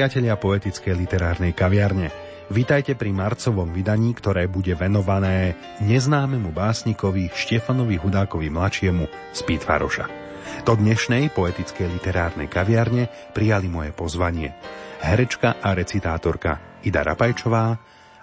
[0.00, 2.08] Priatelia poetickej literárnej kaviarne.
[2.48, 5.52] Vítajte pri marcovom vydaní, ktoré bude venované
[5.84, 9.04] neznámemu básnikovi Štefanovi Hudákovi mladšiemu
[9.36, 10.08] z Pítvaroša.
[10.64, 14.56] Do dnešnej poetickej literárnej kaviarne prijali moje pozvanie.
[15.04, 17.76] Herečka a recitátorka Ida Rapajčová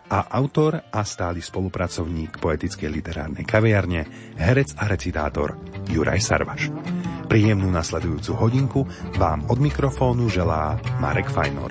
[0.10, 5.54] a autor a stály spolupracovník poetickej literárnej kaviarne, herec a recitátor
[5.94, 6.74] Juraj Sarvaš.
[7.28, 8.82] Príjemnú nasledujúcu hodinku
[9.20, 11.70] vám od mikrofónu želá Marek Fajnor.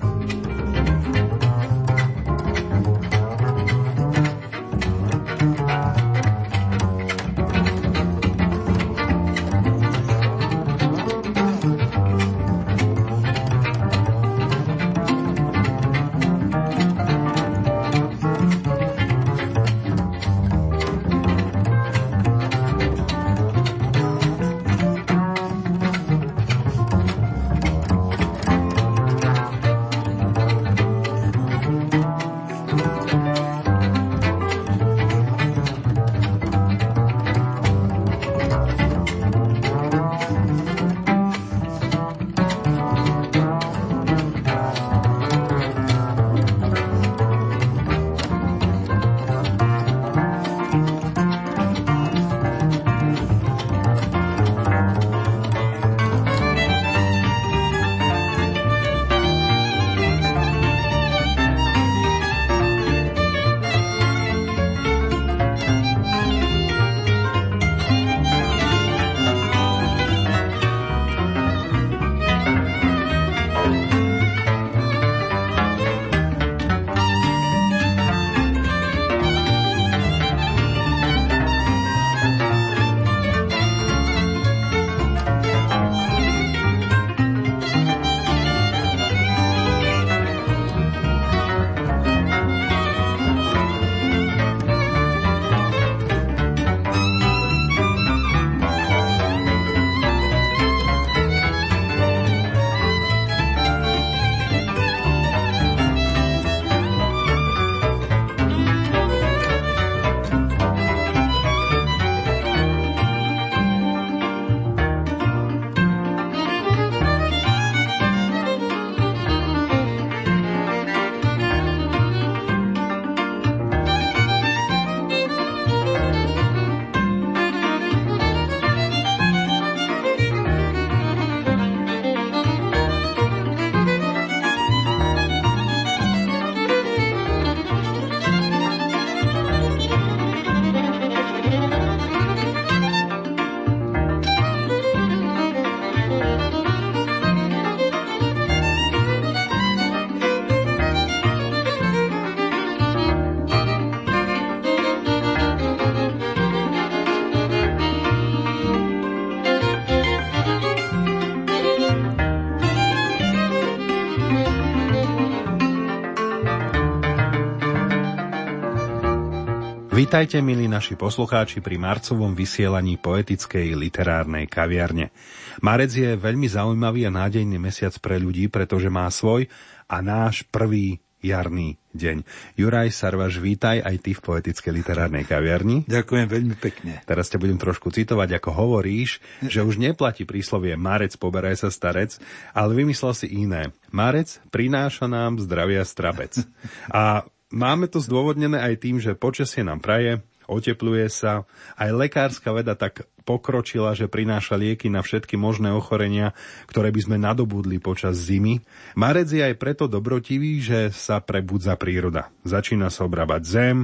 [170.16, 175.12] Vítajte, milí naši poslucháči, pri marcovom vysielaní poetickej literárnej kaviarne.
[175.60, 179.44] Marec je veľmi zaujímavý a nádejný mesiac pre ľudí, pretože má svoj
[179.84, 182.24] a náš prvý jarný deň.
[182.56, 185.84] Juraj Sarvaš, vítaj aj ty v poetickej literárnej kaviarni.
[185.84, 187.04] Ďakujem veľmi pekne.
[187.04, 192.16] Teraz ťa budem trošku citovať, ako hovoríš, že už neplatí príslovie Marec, poberaj sa starec,
[192.56, 193.68] ale vymyslel si iné.
[193.92, 196.40] Marec prináša nám zdravia strabec.
[196.88, 200.18] A Máme to zdôvodnené aj tým, že počasie nám praje,
[200.50, 201.46] otepluje sa,
[201.78, 206.34] aj lekárska veda tak pokročila, že prináša lieky na všetky možné ochorenia,
[206.66, 208.62] ktoré by sme nadobudli počas zimy.
[208.98, 212.34] Marec je aj preto dobrotivý, že sa prebudza príroda.
[212.42, 213.76] Začína sa obrábať zem,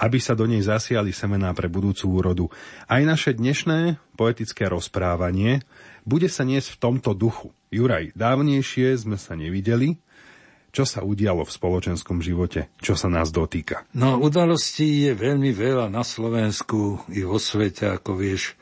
[0.00, 2.44] aby sa do nej zasiali semená pre budúcu úrodu.
[2.88, 5.64] Aj naše dnešné poetické rozprávanie
[6.04, 7.52] bude sa niesť v tomto duchu.
[7.68, 10.00] Juraj, dávnejšie sme sa nevideli,
[10.70, 13.86] čo sa udialo v spoločenskom živote, čo sa nás dotýka.
[13.94, 18.54] No, udalostí je veľmi veľa na Slovensku i vo svete, ako vieš.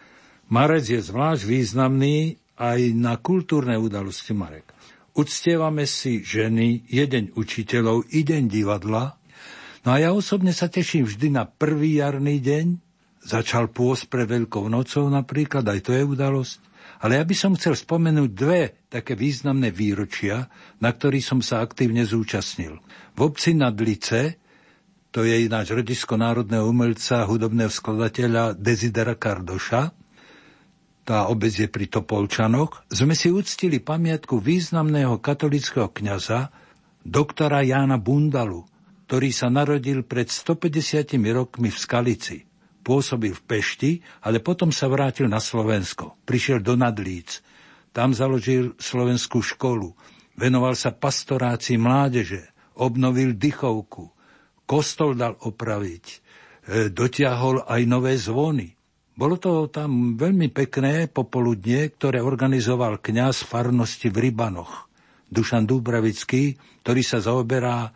[0.48, 4.72] Marec je zvlášť významný aj na kultúrne udalosti Marek.
[5.12, 9.18] Uctievame si ženy, jeden učiteľov, i deň divadla.
[9.82, 12.66] No a ja osobne sa teším vždy na prvý jarný deň.
[13.26, 16.67] Začal pôst pre Veľkou nocou napríklad, aj to je udalosť.
[16.98, 20.50] Ale ja by som chcel spomenúť dve také významné výročia,
[20.82, 22.82] na ktorých som sa aktívne zúčastnil.
[23.14, 24.42] V obci Nadlice,
[25.14, 29.94] to je ináč rodisko národného umelca, hudobného skladateľa Dezidera Kardoša,
[31.08, 36.52] tá obec je pri Topolčanoch, sme si uctili pamiatku významného katolického kňaza,
[37.00, 38.68] doktora Jána Bundalu,
[39.08, 42.47] ktorý sa narodil pred 150 rokmi v Skalici.
[42.82, 43.92] Pôsobil v Pešti,
[44.24, 46.16] ale potom sa vrátil na Slovensko.
[46.24, 47.44] Prišiel do Nadlíc.
[47.92, 49.92] Tam založil slovenskú školu.
[50.38, 52.54] Venoval sa pastorácii mládeže.
[52.78, 54.08] Obnovil dychovku.
[54.68, 56.04] Kostol dal opraviť.
[56.06, 56.18] E,
[56.92, 58.78] dotiahol aj nové zvony.
[59.18, 64.86] Bolo to tam veľmi pekné popoludnie, ktoré organizoval kňaz farnosti v Rybanoch,
[65.26, 66.54] Dušan Dúbravický,
[66.86, 67.90] ktorý sa zaoberá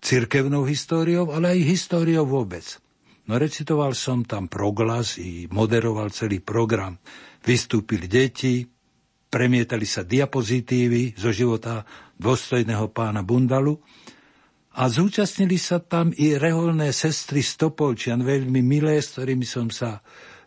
[0.00, 2.80] cirkevnou históriou, ale aj históriou vôbec.
[3.30, 6.98] No recitoval som tam proglas i moderoval celý program.
[7.46, 8.66] Vystúpili deti,
[9.30, 11.86] premietali sa diapozitívy zo života
[12.18, 13.78] dôstojného pána Bundalu
[14.72, 20.00] a zúčastnili sa tam i reholné sestry Stopolčian, veľmi milé, s ktorými som sa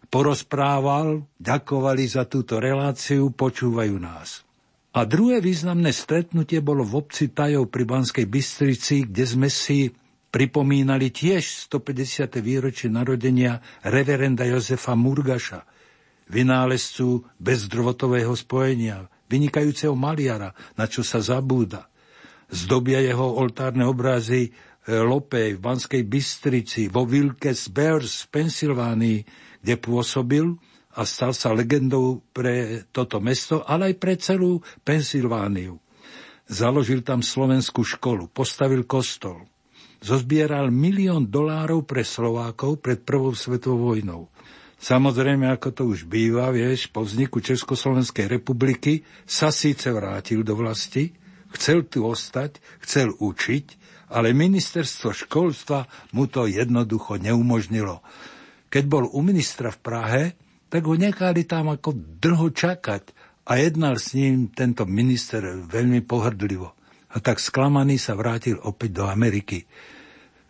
[0.09, 4.45] porozprával, ďakovali za túto reláciu, počúvajú nás.
[4.95, 9.91] A druhé významné stretnutie bolo v obci Tajov pri Banskej Bystrici, kde sme si
[10.35, 12.43] pripomínali tiež 150.
[12.43, 15.63] výročie narodenia reverenda Jozefa Murgaša,
[16.27, 21.87] vynálezcu bezdrovotového spojenia, vynikajúceho maliara, na čo sa zabúda.
[22.51, 29.19] Zdobia jeho oltárne obrazy e, Lopej v Banskej Bystrici, vo Wilkes Bears v Pensylvánii,
[29.63, 30.51] kde pôsobil
[30.99, 35.79] a stal sa legendou pre toto mesto, ale aj pre celú Pensylvániu.
[36.51, 39.54] Založil tam slovenskú školu, postavil kostol.
[40.05, 44.29] Zozbieral milión dolárov pre Slovákov pred Prvou svetovou vojnou.
[44.77, 51.09] Samozrejme, ako to už býva, vieš, po vzniku Československej republiky sa síce vrátil do vlasti,
[51.57, 53.65] chcel tu ostať, chcel učiť,
[54.13, 58.05] ale ministerstvo školstva mu to jednoducho neumožnilo.
[58.69, 60.23] Keď bol u ministra v Prahe,
[60.69, 63.09] tak ho nechali tam ako drho čakať
[63.49, 66.77] a jednal s ním tento minister veľmi pohrdlivo.
[67.09, 69.65] A tak sklamaný sa vrátil opäť do Ameriky.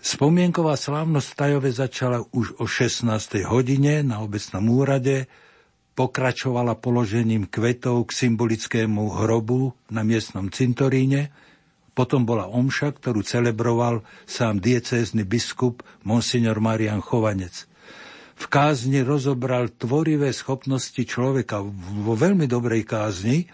[0.06, 3.10] Spomienková slávnosť v Tajove začala už o 16.
[3.50, 5.26] hodine na obecnom úrade,
[5.98, 11.34] pokračovala položením kvetov k symbolickému hrobu na miestnom cintoríne,
[11.98, 17.66] potom bola omša, ktorú celebroval sám diecézny biskup Monsignor Marian Chovanec
[18.36, 21.64] v kázni rozobral tvorivé schopnosti človeka
[22.04, 23.48] vo veľmi dobrej kázni,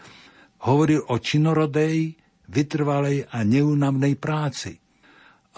[0.65, 2.17] hovoril o činorodej,
[2.49, 4.81] vytrvalej a neúnavnej práci.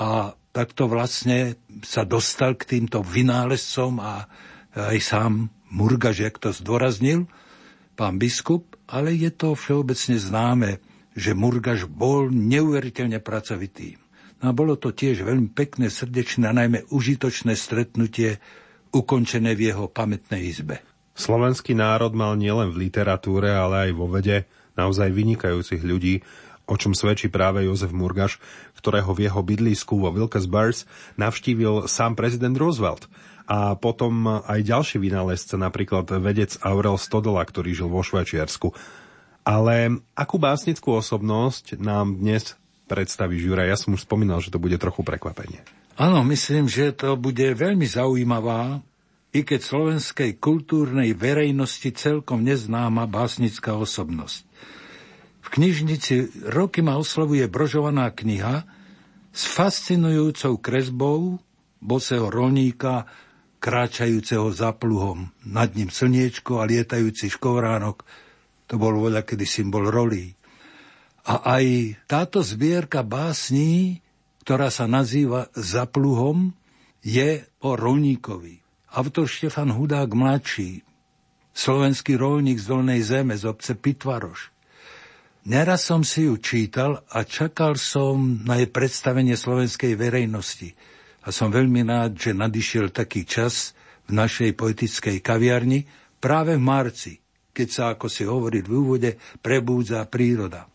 [0.04, 4.30] A takto vlastne sa dostal k týmto vynálezcom a
[4.78, 7.26] aj sám Murgaž, jak to zdôraznil,
[7.98, 10.72] pán biskup, ale je to všeobecne známe,
[11.18, 13.98] že Murgaž bol neuveriteľne pracovitý.
[14.42, 18.38] No a bolo to tiež veľmi pekné, srdečné a najmä užitočné stretnutie
[18.94, 20.86] ukončené v jeho pamätnej izbe.
[21.14, 26.26] Slovenský národ mal nielen v literatúre, ale aj vo vede naozaj vynikajúcich ľudí,
[26.66, 28.42] o čom svedčí práve Jozef Murgaš,
[28.84, 30.84] ktorého v jeho bydlisku vo Wilkes-Barre
[31.16, 33.08] navštívil sám prezident Roosevelt.
[33.48, 38.76] A potom aj ďalší vynálezce, napríklad vedec Aurel Stodola, ktorý žil vo Švajčiarsku.
[39.48, 43.68] Ale akú básnickú osobnosť nám dnes predstaví Jura?
[43.68, 45.64] Ja som už spomínal, že to bude trochu prekvapenie.
[46.00, 48.84] Áno, myslím, že to bude veľmi zaujímavá,
[49.34, 54.46] i keď slovenskej kultúrnej verejnosti celkom neznáma básnická osobnosť.
[55.54, 58.66] Knižnici roky ma oslovuje brožovaná kniha
[59.30, 61.38] s fascinujúcou kresbou
[61.78, 63.06] bosého rolníka,
[63.62, 65.30] kráčajúceho za pluhom.
[65.46, 68.02] Nad ním slniečko a lietajúci škovránok.
[68.66, 70.34] To bol voľa kedy symbol rolí.
[71.30, 74.04] A aj táto zbierka básní
[74.44, 76.52] ktorá sa nazýva Zapluhom,
[77.00, 78.60] je o rolníkovi.
[78.92, 80.84] Autor Štefan Hudák mladší,
[81.56, 84.53] slovenský rolník z Dolnej zeme, z obce Pitvaroš.
[85.44, 90.72] Neraz som si ju čítal a čakal som na jej predstavenie slovenskej verejnosti.
[91.28, 93.76] A som veľmi rád, že nadišiel taký čas
[94.08, 95.84] v našej poetickej kaviarni
[96.24, 97.14] práve v marci,
[97.52, 99.12] keď sa, ako si hovorí v úvode,
[99.44, 100.72] prebúdza príroda.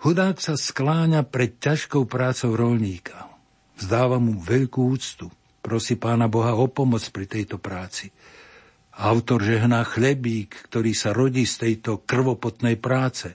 [0.00, 3.28] Hudák sa skláňa pred ťažkou prácou rolníka.
[3.76, 5.28] Vzdáva mu veľkú úctu.
[5.64, 8.12] Prosí pána Boha o pomoc pri tejto práci.
[8.96, 13.32] Autor žehná chlebík, ktorý sa rodí z tejto krvopotnej práce.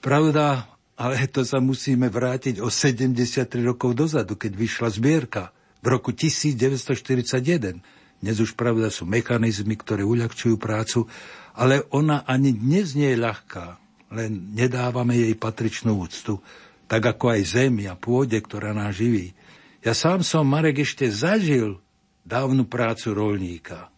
[0.00, 5.52] Pravda, ale to sa musíme vrátiť o 73 rokov dozadu, keď vyšla zbierka
[5.84, 7.82] v roku 1941.
[8.16, 11.04] Dnes už pravda sú mechanizmy, ktoré uľahčujú prácu,
[11.52, 16.38] ale ona ani dnes nie je ľahká len nedávame jej patričnú úctu,
[16.86, 19.34] tak ako aj zemi a pôde, ktorá nás živí.
[19.82, 21.82] Ja sám som, Marek, ešte zažil
[22.22, 23.90] dávnu prácu rolníka.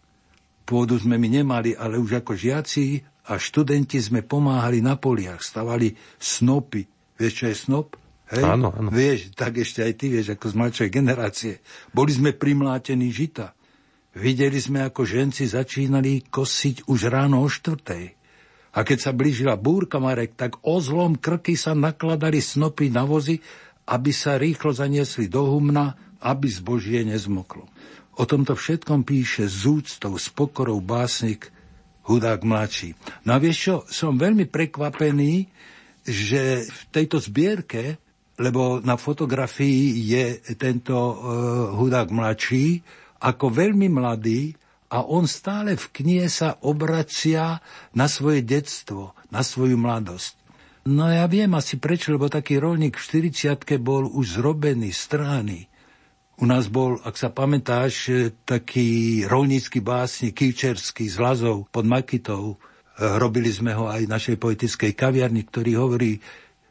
[0.65, 5.93] Pôdu sme my nemali, ale už ako žiaci a študenti sme pomáhali na poliach, stavali
[6.17, 6.81] snopy.
[7.13, 7.87] Vieš, čo je snop?
[8.33, 8.41] Hej?
[8.41, 8.89] Áno, áno.
[8.89, 11.53] Vieš, tak ešte aj ty vieš, ako z mladšej generácie.
[11.93, 13.53] Boli sme primlátení žita.
[14.17, 18.17] Videli sme, ako ženci začínali kosiť už ráno o štvrtej.
[18.73, 23.41] A keď sa blížila búrka Marek, tak o zlom krky sa nakladali snopy na vozy,
[23.89, 27.65] aby sa rýchlo zaniesli do humna, aby zbožie nezmoklo.
[28.17, 31.49] O tomto všetkom píše z úctou, s pokorou básnik
[32.09, 32.97] Hudák mladší.
[33.29, 35.45] No a vieš čo, som veľmi prekvapený,
[36.01, 38.01] že v tejto zbierke,
[38.41, 40.25] lebo na fotografii je
[40.57, 41.13] tento uh,
[41.77, 42.81] Hudák mladší,
[43.21, 44.57] ako veľmi mladý,
[44.89, 47.61] a on stále v knihe sa obracia
[47.93, 50.33] na svoje detstvo, na svoju mladosť.
[50.89, 55.69] No ja viem asi prečo, lebo taký rolník v 40 bol už zrobený, strány.
[56.39, 58.07] U nás bol, ak sa pamätáš,
[58.47, 62.55] taký rolnícky básnik Kýčerský z Lazov pod Makitou.
[62.95, 66.23] Robili sme ho aj v našej poetickej kaviarni, ktorý hovorí,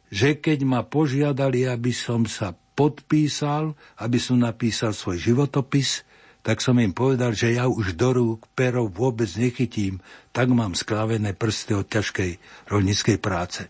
[0.09, 6.01] že keď ma požiadali, aby som sa podpísal, aby som napísal svoj životopis,
[6.41, 10.01] tak som im povedal, že ja už do rúk perov vôbec nechytím,
[10.33, 12.41] tak mám sklavené prsty od ťažkej
[12.73, 13.69] rolníckej práce.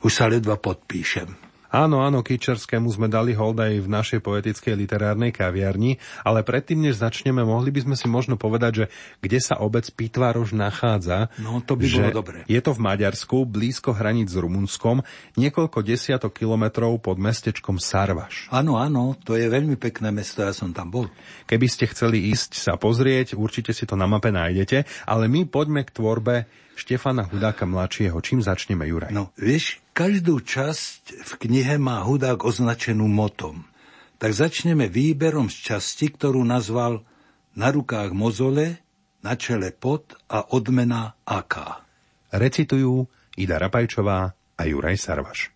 [0.00, 1.51] Už sa ledva podpíšem.
[1.72, 7.00] Áno, áno, Kičerskému sme dali hold aj v našej poetickej literárnej kaviarni, ale predtým, než
[7.00, 8.86] začneme, mohli by sme si možno povedať, že
[9.24, 11.32] kde sa obec Pitvárož nachádza.
[11.40, 12.38] No, to by bolo dobre.
[12.44, 15.00] Je to v Maďarsku, blízko hraníc s Rumunskom,
[15.40, 18.52] niekoľko desiatok kilometrov pod mestečkom Sarvaš.
[18.52, 21.08] Áno, áno, to je veľmi pekné mesto, ja som tam bol.
[21.48, 25.88] Keby ste chceli ísť sa pozrieť, určite si to na mape nájdete, ale my poďme
[25.88, 26.36] k tvorbe
[26.72, 28.16] Štefana Hudáka mladšieho.
[28.24, 29.12] Čím začneme, Juraj?
[29.12, 33.68] No, vieš, každú časť v knihe má Hudák označenú motom.
[34.16, 37.04] Tak začneme výberom z časti, ktorú nazval
[37.52, 38.80] Na rukách mozole,
[39.20, 41.84] na čele pot a odmena aká.
[42.32, 43.04] Recitujú
[43.36, 45.52] Ida Rapajčová a Juraj Sarvaš.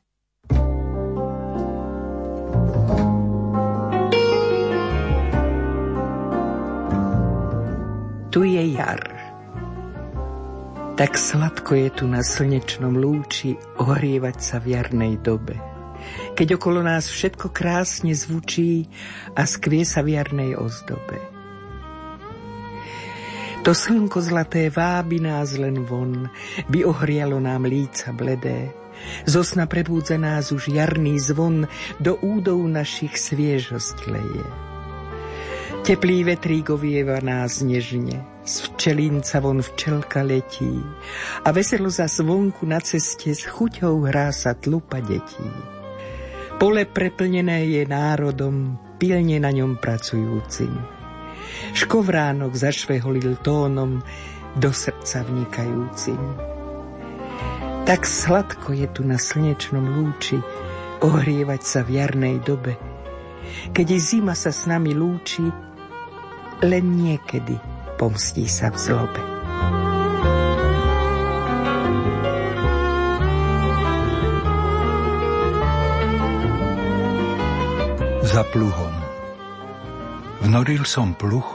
[8.29, 9.16] Tu je jar.
[10.97, 15.61] Tak sladko je tu na slnečnom lúči ohrievať sa v jarnej dobe.
[16.33, 18.89] Keď okolo nás všetko krásne zvučí
[19.37, 21.21] a skvie sa v jarnej ozdobe.
[23.61, 26.33] To slnko zlaté vábi nás len von,
[26.73, 28.73] by ohrialo nám líca bledé.
[29.29, 31.69] Zo sna prebúdza nás už jarný zvon,
[32.01, 34.76] do údov našich sviežosť leje.
[35.87, 40.83] Teplý vetrík ovieva nás nežne, z včelínca von včelka letí
[41.47, 45.47] a veselo za zvonku na ceste s chuťou hrá sa tlupa detí.
[46.59, 50.75] Pole preplnené je národom, pilne na ňom pracujúcim.
[51.79, 54.03] Škovránok zašveholil tónom,
[54.59, 56.19] do srdca vnikajúcim.
[57.87, 60.43] Tak sladko je tu na slnečnom lúči
[61.07, 62.75] ohrievať sa v jarnej dobe,
[63.71, 65.47] keď zima sa s nami lúči,
[66.63, 67.59] len niekedy–
[67.97, 69.23] pomstí sa v zlobe.
[78.27, 78.95] Za pluhom
[80.45, 81.49] Vnoril som pluch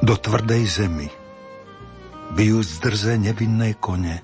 [0.00, 1.10] do tvrdej zemi.
[2.30, 4.22] Bijú zdrze nevinné kone,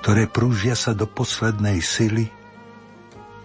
[0.00, 2.30] ktoré prúžia sa do poslednej sily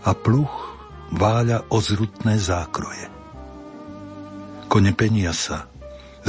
[0.06, 0.78] a pluch
[1.10, 3.19] váľa ozrutné zákroje.
[4.70, 5.66] Kone penia sa,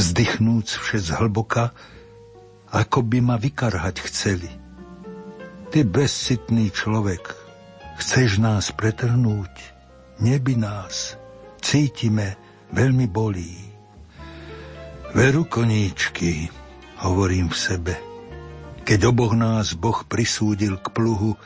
[0.00, 1.76] vzdychnúc vše zhlboka,
[2.72, 4.48] ako by ma vykarhať chceli.
[5.68, 7.36] Ty bezcitný človek,
[8.00, 9.52] chceš nás pretrhnúť,
[10.24, 11.20] neby nás,
[11.60, 12.40] cítime,
[12.72, 13.60] veľmi bolí.
[15.12, 16.48] Veru koníčky,
[17.04, 17.94] hovorím v sebe,
[18.88, 21.36] keď oboch nás Boh prisúdil k pluhu,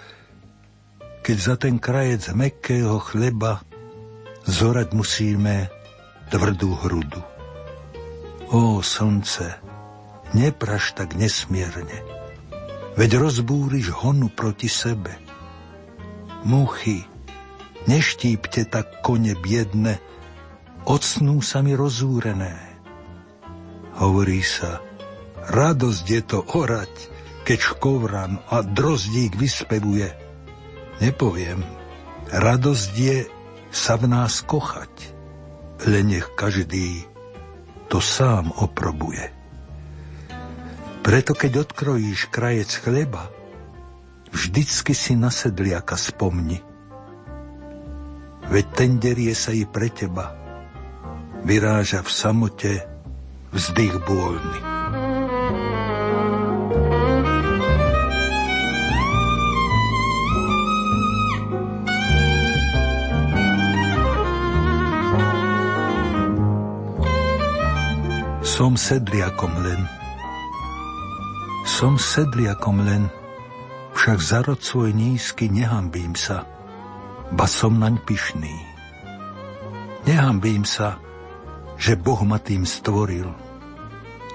[1.26, 3.66] keď za ten krajec mekkého chleba
[4.46, 5.73] zorať musíme
[6.34, 7.22] tvrdú hrudu.
[8.50, 9.54] Ó, slnce,
[10.34, 12.02] nepraš tak nesmierne,
[12.98, 15.14] veď rozbúriš honu proti sebe.
[16.42, 17.06] muchy,
[17.86, 20.02] neštípte tak kone biedne,
[20.84, 22.52] odsnú sa mi rozúrené.
[23.94, 24.82] Hovorí sa,
[25.38, 26.92] radosť je to orať,
[27.46, 30.10] keď škovran a drozdík vyspevuje.
[30.98, 31.62] Nepoviem,
[32.28, 33.18] radosť je
[33.70, 35.13] sa v nás kochať,
[35.88, 37.04] len nech každý
[37.88, 39.30] to sám oprobuje.
[41.04, 43.28] Preto keď odkrojíš krajec chleba,
[44.32, 46.64] vždycky si na sedliaka spomni.
[48.48, 50.32] Veď ten derie sa i pre teba,
[51.44, 52.72] vyráža v samote
[53.52, 54.73] vzdych bôľny.
[68.54, 69.82] Som sedliakom len.
[71.66, 73.10] Som sedliakom len,
[73.98, 76.46] však za rod svoj nízky nehambím sa,
[77.34, 78.54] ba som naň pyšný.
[80.06, 81.02] Nehambím sa,
[81.82, 83.26] že Boh ma tým stvoril,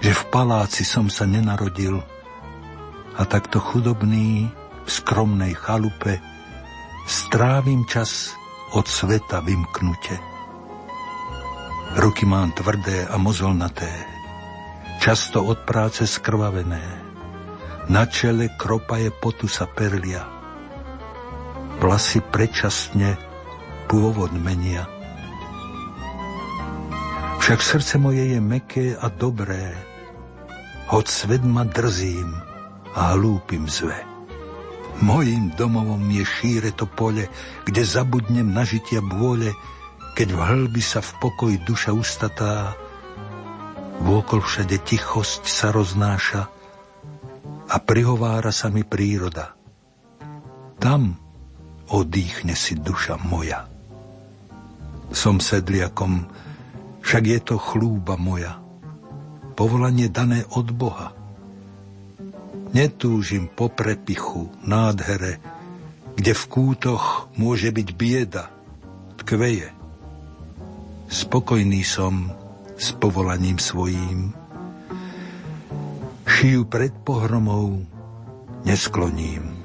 [0.04, 2.04] že v paláci som sa nenarodil
[3.16, 4.52] a takto chudobný
[4.84, 6.20] v skromnej chalupe
[7.08, 8.36] strávim čas
[8.76, 10.29] od sveta vymknutie.
[11.98, 13.90] Ruky mám tvrdé a mozolnaté,
[15.02, 16.86] často od práce skrvavené.
[17.90, 20.22] Na čele kropa je potu sa perlia.
[21.82, 23.18] Vlasy predčasne
[23.90, 24.86] pôvod menia.
[27.42, 29.74] Však srdce moje je meké a dobré,
[30.94, 32.38] hoď svet ma drzím
[32.94, 33.98] a hlúpim zve.
[35.02, 37.26] Mojím domovom je šíre to pole,
[37.66, 39.50] kde zabudnem na žitia bôle,
[40.20, 42.76] keď v hlbi sa v pokoji duša ustatá,
[44.04, 46.44] vôkol všade tichosť sa roznáša
[47.72, 49.56] a prihovára sa mi príroda.
[50.76, 51.16] Tam
[51.88, 53.64] odýchne si duša moja.
[55.16, 56.28] Som sedliakom,
[57.00, 58.60] však je to chlúba moja,
[59.56, 61.16] povolanie dané od Boha.
[62.76, 65.40] Netúžim po prepichu, nádhere,
[66.20, 68.52] kde v kútoch môže byť bieda,
[69.16, 69.79] tkveje
[71.10, 72.30] spokojný som
[72.78, 74.32] s povolaním svojím.
[76.30, 77.82] Šiju pred pohromou
[78.64, 79.58] neskloním.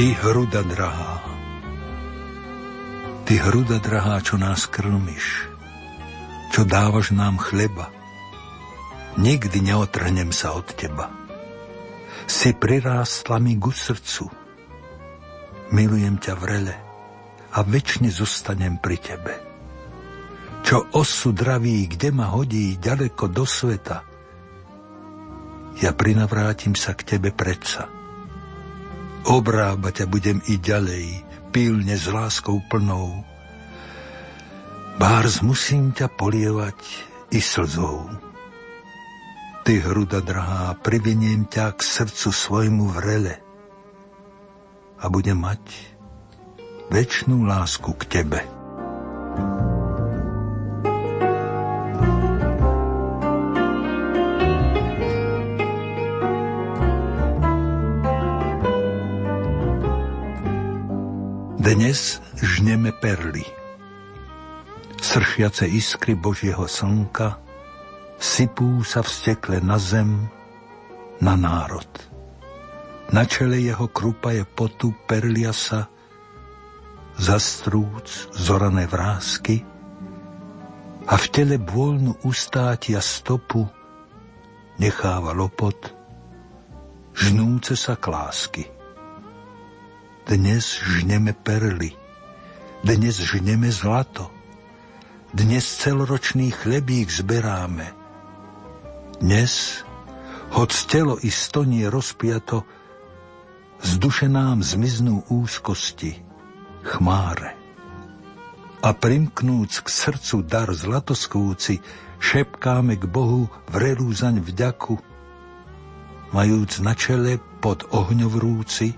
[0.00, 1.20] Ty hruda drahá,
[3.28, 5.44] Ty hruda drahá, čo nás krmiš,
[6.56, 7.99] čo dávaš nám chleba,
[9.20, 11.12] nikdy neotrhnem sa od teba.
[12.24, 14.24] Si prirástla mi ku srdcu.
[15.76, 16.76] Milujem ťa vrele
[17.52, 19.34] a väčšine zostanem pri tebe.
[20.64, 24.06] Čo osu draví, kde ma hodí ďaleko do sveta,
[25.80, 27.88] ja prinavrátim sa k tebe predsa.
[29.24, 31.06] Obrábať ťa budem i ďalej,
[31.54, 33.24] pilne s láskou plnou.
[35.00, 36.78] Bárs musím ťa polievať
[37.32, 38.29] i slzou.
[39.70, 43.38] Ty, hruda drahá, priviniem ťa k srdcu svojmu vrele
[44.98, 45.62] a budem mať
[46.90, 48.42] väčšnú lásku k Tebe.
[61.62, 63.46] Dnes žneme perly,
[64.98, 67.38] sršiace iskry Božieho slnka,
[68.20, 70.28] sypú sa vstekle na zem,
[71.24, 71.88] na národ.
[73.10, 75.88] Na čele jeho krupa je potu, perlia sa,
[77.16, 79.64] zastrúc zorané vrázky
[81.10, 83.66] a v tele bôľnu ustátia stopu
[84.78, 85.76] necháva lopot,
[87.16, 88.68] žnúce sa klásky.
[90.28, 91.96] Dnes žneme perly,
[92.86, 94.30] dnes žneme zlato,
[95.34, 97.96] dnes celoročný chlebík zberáme–
[99.20, 99.84] dnes,
[100.56, 102.64] hoď telo i stonie rozpiato,
[103.84, 106.16] z duše nám zmiznú úzkosti,
[106.80, 107.52] chmáre.
[108.80, 111.84] A primknúc k srdcu dar zlatoskúci,
[112.16, 114.96] šepkáme k Bohu vrelú zaň vďaku,
[116.32, 118.96] majúc na čele pod ohňovrúci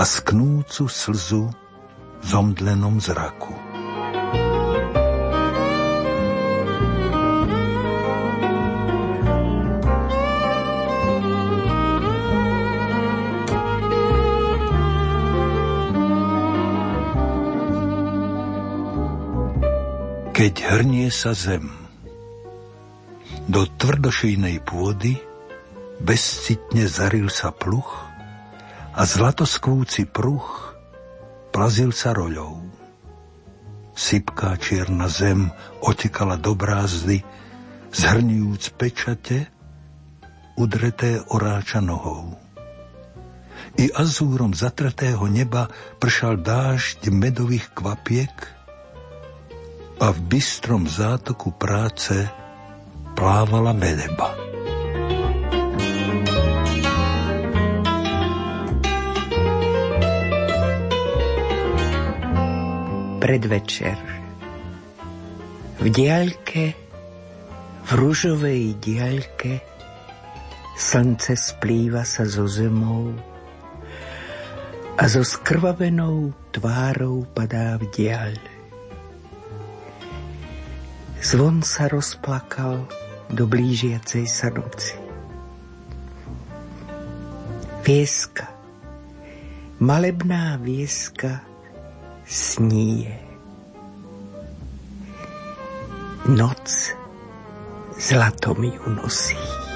[0.00, 1.52] a sknúcu slzu
[2.24, 3.67] zomdlenom zraku.
[20.38, 21.66] Keď hrnie sa zem
[23.50, 25.18] do tvrdošejnej pôdy,
[25.98, 28.06] bezcitne zaril sa pluch
[28.94, 30.78] a zlatoskvúci pruch
[31.50, 32.62] plazil sa roľou.
[33.98, 35.50] Sypká čierna zem
[35.82, 37.18] otekala do brázdy,
[37.90, 39.50] zhrňujúc pečate,
[40.54, 42.38] udreté oráča nohou.
[43.74, 45.66] I azúrom zatratého neba
[45.98, 48.57] pršal dážď medových kvapiek
[49.98, 52.14] a v bystrom zátoku práce
[53.18, 54.30] plávala veleba.
[63.18, 63.98] Predvečer.
[65.82, 66.64] V diaľke,
[67.82, 69.58] v rúžovej diaľke,
[70.78, 73.10] slnce splýva sa so zemou
[74.94, 78.47] a so skrvavenou tvárou padá v diaľ.
[81.18, 82.86] Zvon sa rozplakal
[83.26, 84.94] do blížiacej sa noci.
[87.82, 88.46] Vieska,
[89.82, 91.42] malebná vieska
[92.22, 93.18] sníje.
[96.28, 96.94] Noc
[97.98, 99.67] zlatom ju nosí.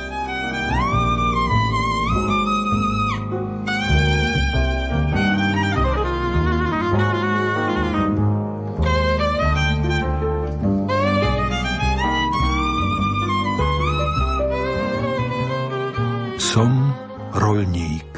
[16.53, 16.93] Som
[17.33, 18.13] rolník.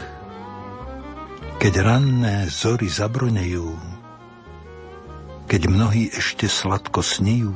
[1.63, 3.79] Keď ranné zory zabronejú,
[5.47, 7.55] keď mnohí ešte sladko snijú,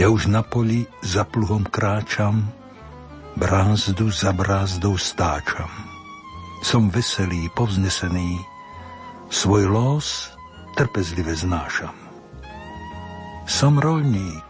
[0.00, 2.48] ja už na poli za pluhom kráčam,
[3.36, 5.68] brázdu za brázdou stáčam.
[6.64, 8.40] Som veselý, povznesený,
[9.28, 10.32] svoj los
[10.80, 11.92] trpezlive znášam.
[13.44, 14.48] Som rolník,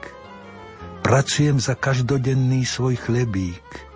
[1.02, 3.90] pracujem za každodenný svoj chlebík,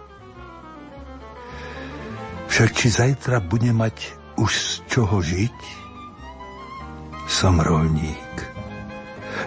[2.59, 5.59] však či zajtra bude mať už z čoho žiť?
[7.31, 8.35] Som rolník.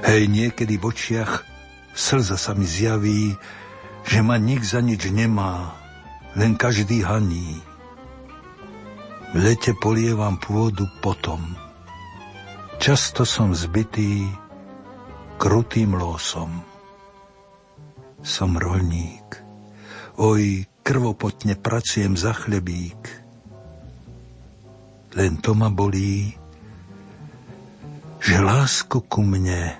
[0.07, 1.43] Hej, niekedy v očiach
[1.91, 3.35] slza sa mi zjaví,
[4.07, 5.75] že ma nik za nič nemá,
[6.39, 7.59] len každý haní.
[9.35, 11.43] V lete polievam pôdu potom.
[12.79, 14.23] Často som zbytý
[15.35, 16.63] krutým losom.
[18.23, 19.43] Som rolník.
[20.15, 23.01] Oj, krvopotne pracujem za chlebík.
[25.15, 26.33] Len to ma bolí,
[28.21, 29.75] že lásku ku mne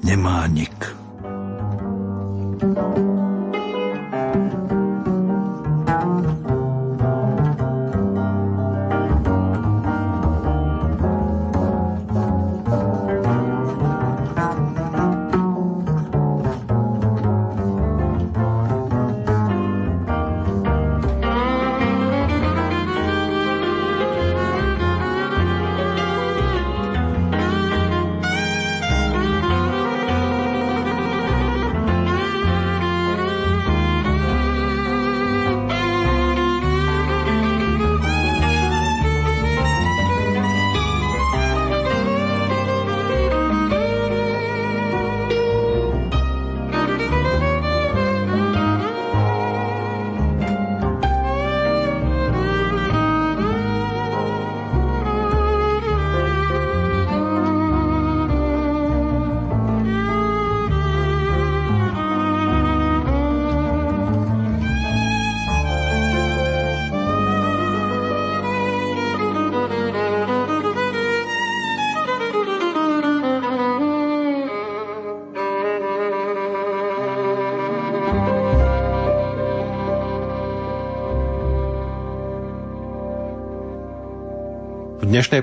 [0.00, 0.99] nemá nik.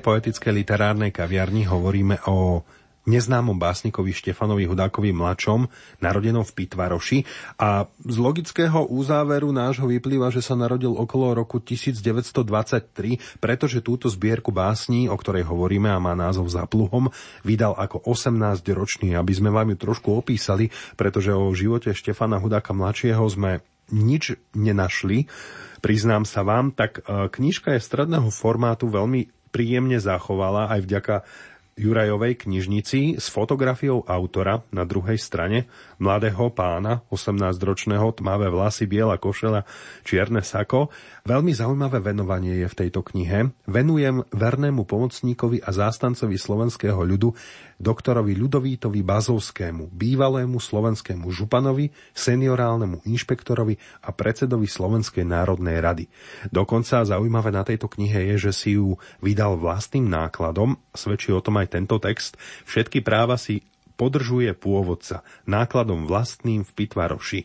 [0.08, 2.64] Poetickej literárnej kaviarni hovoríme o
[3.08, 5.68] neznámom básnikovi Štefanovi Hudákovi mladšom,
[6.00, 7.20] narodenom v Pitvaroši.
[7.60, 14.52] A z logického úzáveru nášho vyplýva, že sa narodil okolo roku 1923, pretože túto zbierku
[14.56, 17.12] básní, o ktorej hovoríme a má názov Za pluhom,
[17.44, 23.24] vydal ako 18-ročný, aby sme vám ju trošku opísali, pretože o živote Štefana Hudáka mladšieho
[23.28, 25.32] sme nič nenašli,
[25.80, 31.16] priznám sa vám, tak e, knižka je stredného formátu veľmi príjemne zachovala aj vďaka
[31.78, 35.70] Jurajovej knižnici s fotografiou autora na druhej strane,
[36.02, 39.62] mladého pána, 18-ročného, tmavé vlasy, biela košela,
[40.02, 40.90] čierne sako.
[41.30, 43.54] Veľmi zaujímavé venovanie je v tejto knihe.
[43.70, 47.38] Venujem vernému pomocníkovi a zástancovi slovenského ľudu,
[47.78, 56.10] doktorovi Ľudovítovi Bazovskému, bývalému slovenskému županovi, seniorálnemu inšpektorovi a predsedovi Slovenskej národnej rady.
[56.50, 61.62] Dokonca zaujímavé na tejto knihe je, že si ju vydal vlastným nákladom, svedčí o tom
[61.62, 62.40] aj tento text.
[62.66, 63.64] Všetky práva si
[63.98, 67.42] podržuje pôvodca nákladom vlastným v Pitvaroši.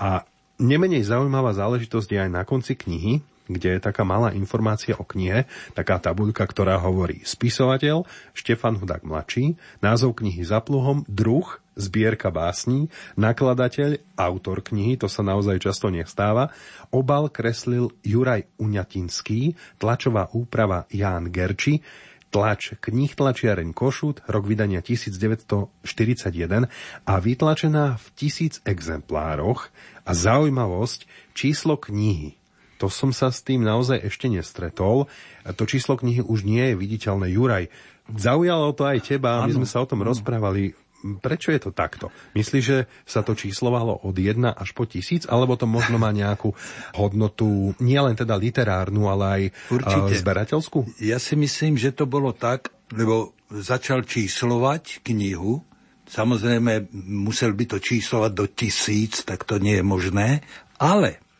[0.00, 0.24] A
[0.56, 5.50] nemenej zaujímavá záležitosť je aj na konci knihy, kde je taká malá informácia o knihe,
[5.74, 12.86] taká tabuľka, ktorá hovorí spisovateľ Štefan Hudák mladší, názov knihy za pluhom, druh, zbierka básní,
[13.18, 16.54] nakladateľ, autor knihy, to sa naozaj často nestáva,
[16.94, 21.82] obal kreslil Juraj Uňatinský, tlačová úprava Ján Gerči,
[22.30, 26.70] tlač knih tlačiareň Košut, rok vydania 1941
[27.04, 29.68] a vytlačená v tisíc exemplároch
[30.06, 32.40] a zaujímavosť číslo knihy
[32.80, 35.04] to som sa s tým naozaj ešte nestretol.
[35.44, 37.28] To číslo knihy už nie je viditeľné.
[37.28, 37.68] Juraj,
[38.08, 40.72] zaujalo to aj teba, my sme sa o tom rozprávali.
[41.00, 42.12] Prečo je to takto?
[42.36, 46.52] Myslíš, že sa to číslovalo od 1 až po tisíc, alebo to možno má nejakú
[46.96, 50.20] hodnotu, nielen teda literárnu, ale aj Určite.
[50.20, 51.00] zberateľskú?
[51.00, 55.64] Ja si myslím, že to bolo tak, lebo začal číslovať knihu,
[56.06, 60.44] samozrejme musel by to číslovať do tisíc, tak to nie je možné,
[60.76, 61.30] ale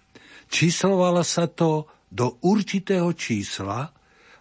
[0.51, 3.87] Číslovala sa to do určitého čísla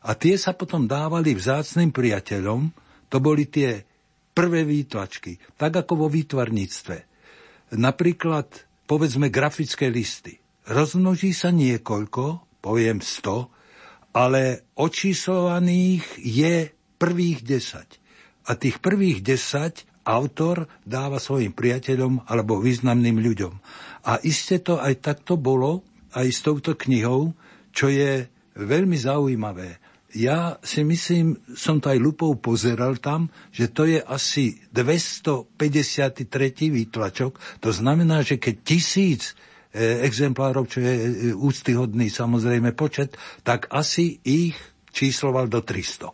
[0.02, 2.74] a tie sa potom dávali vzácným priateľom.
[3.14, 3.86] To boli tie
[4.34, 6.98] prvé výtlačky, tak ako vo výtvarníctve.
[7.76, 8.48] Napríklad,
[8.90, 10.40] povedzme, grafické listy.
[10.70, 12.24] Rozmnoží sa niekoľko,
[12.62, 18.50] poviem 100, ale očíslovaných je prvých 10.
[18.50, 23.54] A tých prvých 10 autor dáva svojim priateľom alebo významným ľuďom.
[24.10, 25.86] A iste to aj takto bolo
[26.18, 27.38] aj s touto knihou,
[27.70, 28.26] čo je
[28.58, 29.79] veľmi zaujímavé.
[30.18, 36.26] Ja si myslím, som to aj lupou pozeral tam, že to je asi 253.
[36.74, 37.38] výtlačok.
[37.62, 39.38] To znamená, že keď tisíc
[39.70, 43.14] e, exemplárov, čo je e, úctyhodný samozrejme počet,
[43.46, 44.58] tak asi ich
[44.90, 46.10] čísloval do 300.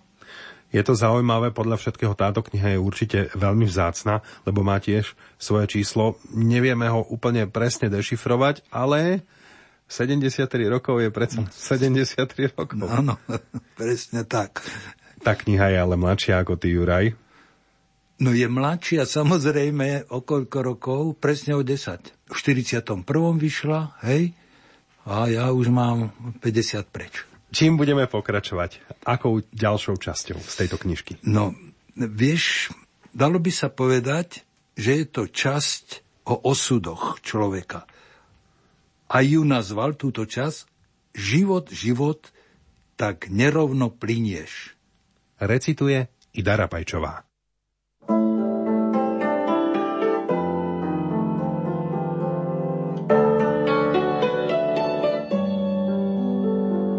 [0.76, 5.80] Je to zaujímavé, podľa všetkého táto kniha je určite veľmi vzácna, lebo má tiež svoje
[5.80, 6.20] číslo.
[6.36, 9.24] Nevieme ho úplne presne dešifrovať, ale
[9.86, 12.90] 73 rokov je predsa 73 rokov.
[12.90, 13.22] Áno,
[13.80, 14.66] presne tak.
[15.22, 17.14] Tá kniha je ale mladšia ako ty, Juraj.
[18.16, 21.02] No je mladšia samozrejme o koľko rokov?
[21.20, 22.32] Presne o 10.
[22.32, 22.82] V 41.
[23.36, 24.32] vyšla, hej?
[25.06, 27.28] A ja už mám 50 preč.
[27.54, 29.04] Čím budeme pokračovať?
[29.06, 31.22] Akou ďalšou časťou z tejto knižky?
[31.28, 31.54] No,
[31.94, 32.74] vieš,
[33.14, 34.42] dalo by sa povedať,
[34.74, 37.86] že je to časť o osudoch človeka
[39.10, 40.66] a ju nazval túto čas
[41.16, 42.28] Život, život,
[43.00, 44.76] tak nerovno plinieš.
[45.40, 47.24] Recituje Ida Rapajčová.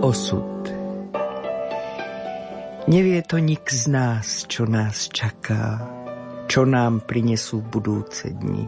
[0.01, 0.57] Osud
[2.89, 5.83] Nevie to nik z nás, čo nás čaká,
[6.49, 8.65] čo nám prinesú budúce dni.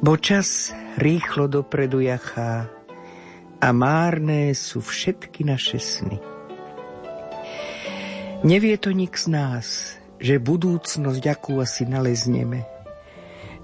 [0.00, 2.72] Bo čas rýchlo dopredu jachá
[3.60, 6.16] a márne sú všetky naše sny.
[8.40, 9.66] Nevie to nik z nás,
[10.16, 12.64] že budúcnosť, akú asi nalezneme,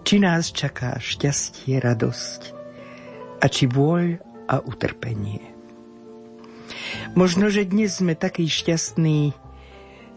[0.04, 2.52] či nás čaká šťastie, radosť
[3.40, 4.20] a či vôľ
[4.52, 5.40] a utrpenie.
[7.16, 9.32] Možno, že dnes sme takí šťastní,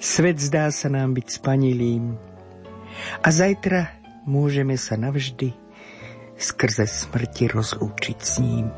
[0.04, 2.20] svet zdá sa nám byť spanilým
[3.24, 3.96] a zajtra
[4.28, 5.69] môžeme sa navždy
[6.40, 8.72] skrze smrti rozlúčiť s ním.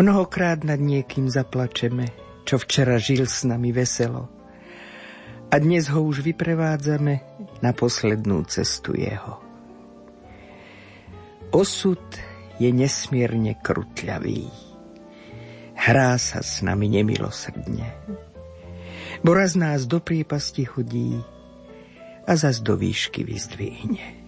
[0.00, 2.08] Mnohokrát nad niekým zaplačeme,
[2.48, 4.32] čo včera žil s nami veselo.
[5.50, 7.20] A dnes ho už vyprevádzame
[7.60, 9.42] na poslednú cestu jeho.
[11.50, 12.00] Osud
[12.62, 14.46] je nesmierne krutľavý.
[15.74, 17.88] Hrá sa s nami nemilosrdne.
[19.20, 21.18] Bo raz nás do priepasti chodí
[22.24, 24.19] a zas do výšky vyzdvihne.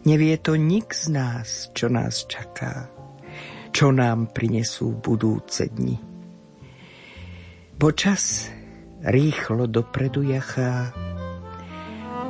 [0.00, 2.88] Nevie to nik z nás, čo nás čaká,
[3.68, 6.00] čo nám prinesú budúce dni.
[7.76, 8.48] Bo čas
[9.04, 10.92] rýchlo dopredu jachá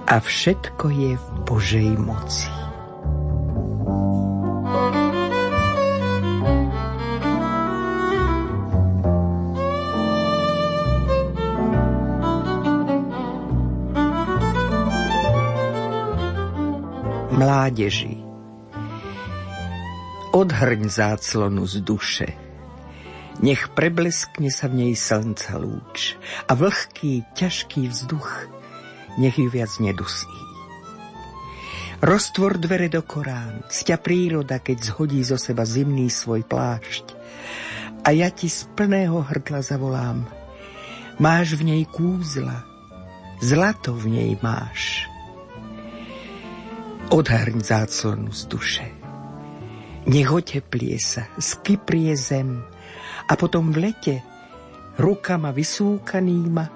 [0.07, 2.70] a všetko je v Božej moci.
[17.41, 18.21] Pádeži.
[20.37, 22.29] Odhrň záclonu z duše,
[23.41, 28.29] nech prebleskne sa v nej slnca lúč a vlhký, ťažký vzduch
[29.17, 30.29] nech ju viac nedusí.
[32.05, 37.17] Roztvor dvere do Korán, sťa príroda, keď zhodí zo seba zimný svoj plášť.
[38.05, 40.29] A ja ti z plného hrdla zavolám.
[41.17, 42.69] Máš v nej kúzla,
[43.41, 45.10] zlato v nej máš.
[47.11, 48.87] Odhrň záclonu z duše.
[50.07, 52.63] Nech oteplie sa, skyprie zem
[53.27, 54.23] a potom v lete
[54.95, 56.71] rukama vysúkanýma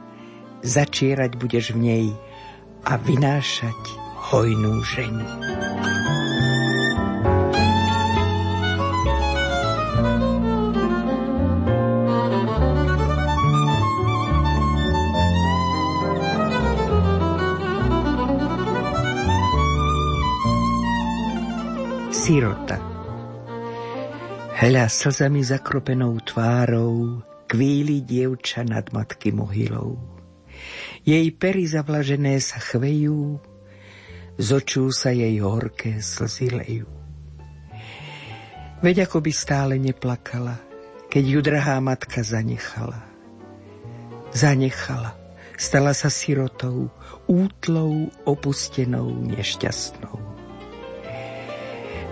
[0.58, 2.06] začierať budeš v nej
[2.82, 3.78] a vynášať
[4.34, 5.14] hojnú žeň.
[22.24, 22.80] Sirota
[24.56, 30.00] Hľa slzami zakropenou tvárou kvíli dievča nad matky mohylou.
[31.04, 33.36] Jej pery zavlažené sa chvejú,
[34.40, 36.88] z očú sa jej horké slzy lejú.
[38.80, 40.56] Veď ako by stále neplakala,
[41.12, 43.04] keď ju drahá matka zanechala.
[44.32, 45.12] Zanechala,
[45.60, 46.88] stala sa sirotou,
[47.28, 50.23] útlou, opustenou, nešťastnou.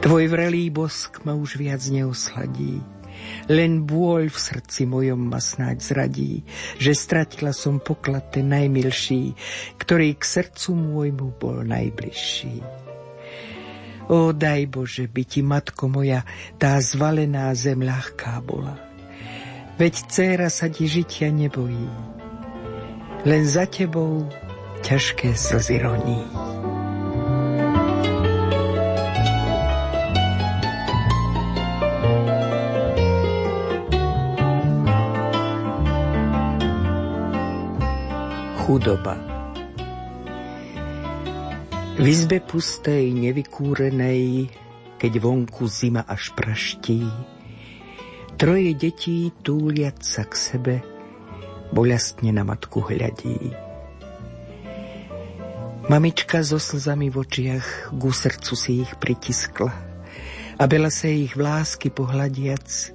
[0.02, 2.82] Tvoj vrelý bosk ma už viac neosladí,
[3.46, 6.42] len bôľ v srdci mojom ma snáď zradí,
[6.74, 9.38] že stratila som poklad ten najmilší,
[9.78, 12.82] ktorý k srdcu môjmu bol najbližší.
[14.10, 16.26] O daj Bože, by ti, matko moja,
[16.58, 18.74] tá zvalená zem ľahká bola.
[19.78, 21.86] Veď dcéra sa ti žitia nebojí,
[23.22, 24.26] len za tebou
[24.82, 26.26] ťažké slzy roní.
[38.62, 39.18] Chudoba.
[41.98, 44.54] V izbe pustej, nevykúrenej,
[45.02, 47.02] keď vonku zima až praští,
[48.38, 50.74] troje detí túliať sa k sebe,
[51.74, 53.50] boľastne na matku hľadí.
[55.90, 59.74] Mamička so slzami v očiach ku srdcu si ich pritiskla
[60.54, 62.94] a bela sa ich v lásky pohľadiac,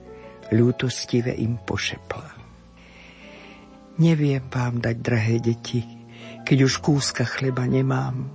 [0.56, 2.37] ľútostive im pošepla.
[3.98, 5.82] Neviem vám dať, drahé deti,
[6.46, 8.30] keď už kúska chleba nemám.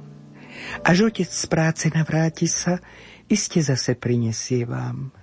[0.83, 2.83] Až otec z práce navráti sa,
[3.31, 5.15] iste zase prinesie vám.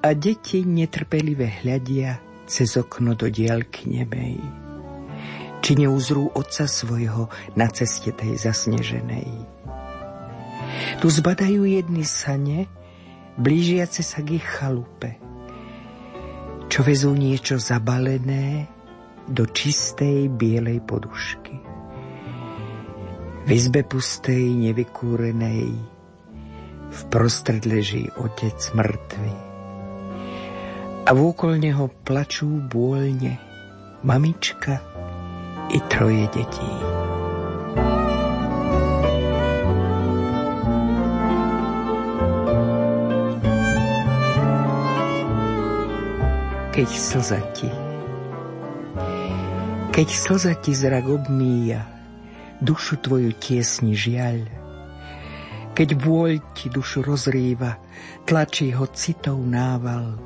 [0.00, 4.40] A deti netrpelivé hľadia cez okno do dielky nemej.
[5.60, 9.28] Či neuzrú otca svojho na ceste tej zasneženej.
[11.04, 12.64] Tu zbadajú jedny sane,
[13.36, 15.20] blížiace sa k ich chalupe–
[16.74, 18.66] čo vezú niečo zabalené
[19.30, 21.54] do čistej bielej podušky.
[23.46, 25.70] V izbe pustej, nevykúrenej,
[26.90, 29.34] v prostred leží otec mŕtvy.
[31.06, 33.38] A vôkol neho plačú bôľne
[34.02, 34.82] mamička
[35.70, 37.03] i troje detí.
[46.74, 47.70] Keď slza ti.
[49.94, 51.86] Keď slza ti zrak obmíja,
[52.58, 54.42] dušu tvoju tiesni žiaľ,
[55.70, 57.78] keď bôľ ti dušu rozrýva,
[58.26, 60.18] tlačí ho citou nával,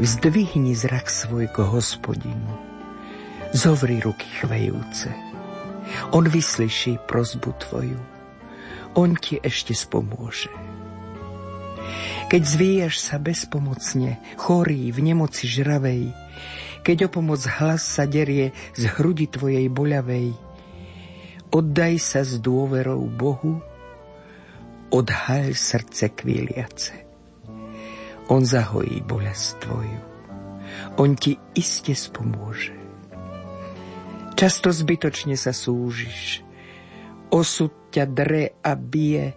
[0.00, 2.48] vzdvihni zrak svoj k hospodinu,
[3.52, 5.12] zovri ruky chvejúce.
[6.16, 8.00] On vyslyší prozbu tvoju,
[8.96, 10.48] on ti ešte spomôže.
[12.28, 16.12] Keď zvíjaš sa bezpomocne, chorý v nemoci žravej,
[16.84, 20.36] keď o pomoc hlas sa derie z hrudi tvojej boľavej,
[21.48, 23.64] oddaj sa s dôverou Bohu,
[24.92, 27.08] odhaľ srdce kvíliace.
[28.28, 30.00] On zahojí bolesť tvoju.
[31.00, 32.76] On ti iste spomôže.
[34.36, 36.44] Často zbytočne sa súžiš.
[37.32, 39.32] Osud ťa dre a bije,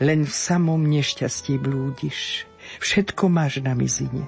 [0.00, 2.48] len v samom nešťastí blúdiš,
[2.80, 4.24] všetko máš na mizine.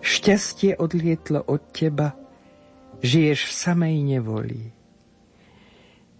[0.00, 2.16] Šťastie odlietlo od teba,
[3.00, 4.62] žiješ v samej nevoli.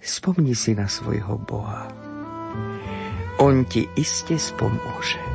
[0.01, 1.93] Spomni si na svojho Boha.
[3.41, 5.30] On ti iste spomôže.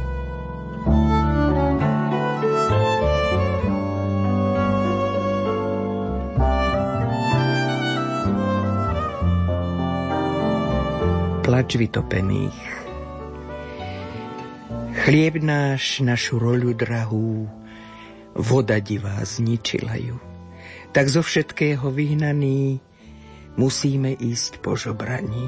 [11.55, 12.61] Plač vytopených.
[15.07, 17.47] Chlieb náš, našu roľu drahú,
[18.35, 20.19] voda divá zničila ju.
[20.91, 22.83] Tak zo všetkého vyhnaný
[23.55, 25.47] musíme ísť po žobraní.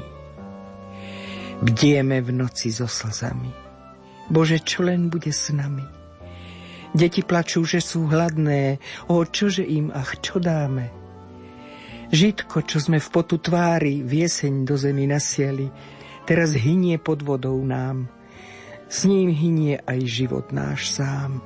[1.60, 3.52] Bdieme v noci so slzami.
[4.32, 5.84] Bože, čo len bude s nami?
[6.96, 8.80] Deti plačú, že sú hladné.
[9.12, 10.88] O, čože im, ach, čo dáme?
[12.08, 15.97] Žitko, čo sme v potu tvári, vieseň do zemi nasieli,
[16.28, 18.12] teraz hynie pod vodou nám.
[18.92, 21.40] S ním hynie aj život náš sám.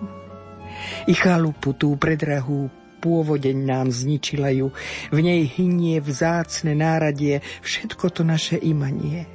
[1.07, 2.67] I chalupu tú predrahú
[2.99, 4.75] pôvodeň nám zničila ju,
[5.15, 9.31] v nej hynie vzácne náradie všetko to naše imanie.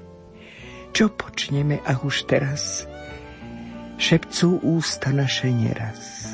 [0.91, 2.84] Čo počneme, ach už teraz?
[3.95, 6.32] Šepcú ústa naše neraz.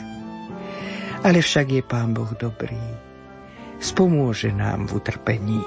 [1.21, 2.81] Ale však je Pán Boh dobrý.
[3.77, 5.61] Spomôže nám v utrpení.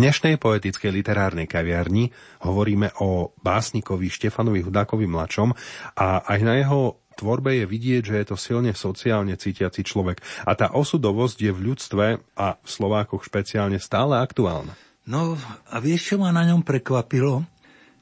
[0.00, 2.08] Dnešnej poetickej literárnej kaviarni
[2.40, 5.52] hovoríme o básnikovi Štefanovi Hudákovi mladšom
[6.00, 10.24] a aj na jeho tvorbe je vidieť, že je to silne sociálne cítiaci človek.
[10.48, 14.72] A tá osudovosť je v ľudstve a v Slovákoch špeciálne stále aktuálna.
[15.04, 15.36] No
[15.68, 17.44] a vieš, čo ma na ňom prekvapilo?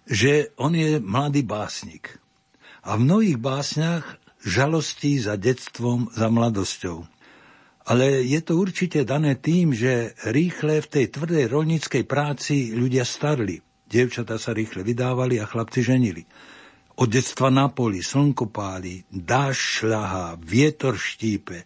[0.06, 2.14] Že on je mladý básnik.
[2.86, 4.06] A v mnohých básniach
[4.46, 7.17] žalostí za detstvom, za mladosťou.
[7.88, 13.64] Ale je to určite dané tým, že rýchle v tej tvrdej rolníckej práci ľudia starli.
[13.88, 16.28] Dievčatá sa rýchle vydávali a chlapci ženili.
[17.00, 21.64] Od detstva na poli, slnko páli, dáš šľahá, vietor štípe.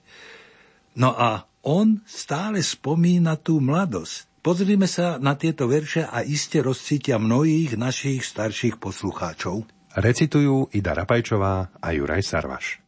[0.95, 4.31] No a on stále spomína tú mladosť.
[4.43, 9.67] Pozrime sa na tieto verše a iste rozcítia mnohých našich starších poslucháčov.
[9.99, 12.83] Recitujú Ida Rapajčová a Juraj Sarvaš.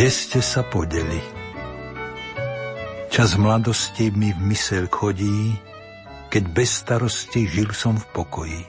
[0.00, 1.20] Kde ste sa podeli?
[3.12, 5.52] Čas mladosti mi v mysel chodí,
[6.32, 8.64] keď bez starosti žil som v pokoji.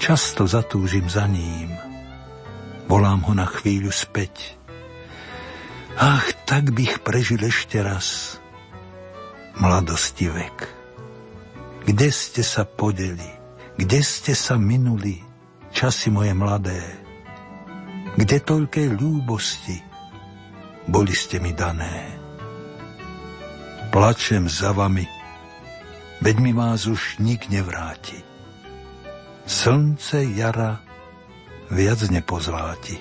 [0.00, 1.76] Často zatúžim za ním,
[2.88, 4.56] volám ho na chvíľu späť.
[6.00, 8.40] Ach, tak bych prežil ešte raz
[9.60, 10.58] mladosti vek.
[11.84, 13.28] Kde ste sa podeli?
[13.76, 15.20] Kde ste sa minuli?
[15.68, 16.80] Časy moje mladé.
[18.16, 19.84] Kde toľké ľúbosti?
[20.88, 22.16] Boli ste mi dané.
[23.92, 25.04] Plačem za vami,
[26.24, 28.16] veď mi vás už nik nevráti.
[29.48, 30.80] Slnce jara
[31.72, 32.96] viac nepozláti.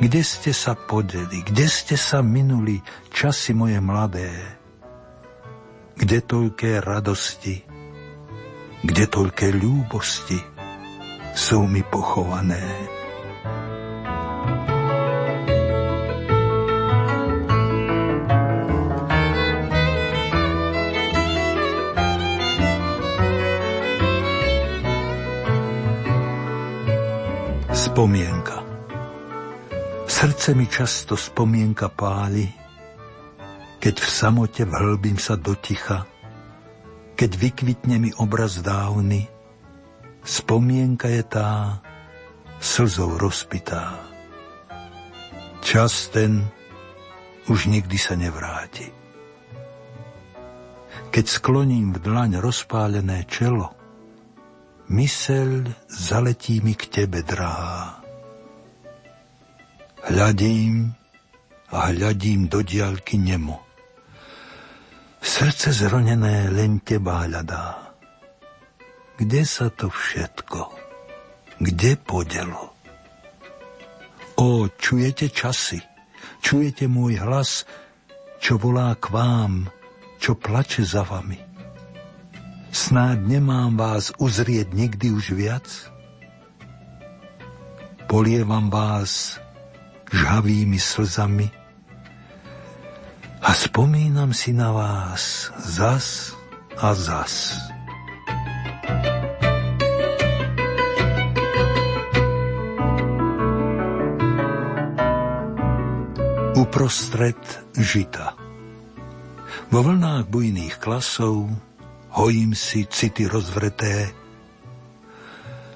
[0.00, 2.80] Kde ste sa podeli, kde ste sa minuli
[3.12, 4.32] časy moje mladé?
[5.96, 7.60] Kde toľké radosti,
[8.82, 10.40] kde toľké ľúbosti
[11.36, 12.95] sú mi pochované?
[27.96, 28.60] Spomienka
[30.04, 32.44] Srdce mi často spomienka páli,
[33.80, 36.04] keď v samote vhlbím sa do ticha,
[37.16, 39.24] keď vykvitne mi obraz dávny,
[40.20, 41.80] spomienka je tá
[42.60, 43.96] slzou rozpitá.
[45.64, 46.44] Čas ten
[47.48, 48.92] už nikdy sa nevráti.
[51.08, 53.75] Keď skloním v dlaň rozpálené čelo,
[54.86, 57.98] Mysel zaletí mi k tebe, drahá.
[60.06, 60.94] Hľadím
[61.74, 63.66] a hľadím do diaľky nemo.
[65.18, 67.90] Srdce zronené len teba hľadá.
[69.18, 70.70] Kde sa to všetko?
[71.58, 72.70] Kde podelo?
[74.38, 75.82] O, čujete časy,
[76.44, 77.66] čujete môj hlas,
[78.38, 79.66] čo volá k vám,
[80.22, 81.45] čo plače za vami.
[82.86, 85.66] Snáď nemám vás uzrieť nikdy už viac?
[88.06, 89.42] Polievam vás
[90.14, 91.50] žhavými slzami
[93.42, 96.38] a spomínam si na vás zas
[96.78, 97.58] a zas.
[106.54, 107.42] Uprostred
[107.74, 108.38] žita.
[109.74, 111.50] Vo vlnách bujných klasov
[112.16, 114.08] hojím si city rozvreté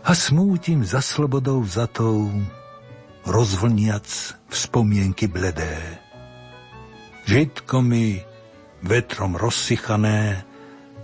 [0.01, 2.32] a smútim za slobodou vzatou,
[3.28, 4.09] rozvlniac
[4.49, 6.01] vzpomienky bledé.
[7.28, 8.16] Žitko mi
[8.80, 10.41] vetrom rozsychané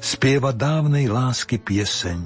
[0.00, 2.24] spieva dávnej lásky pieseň.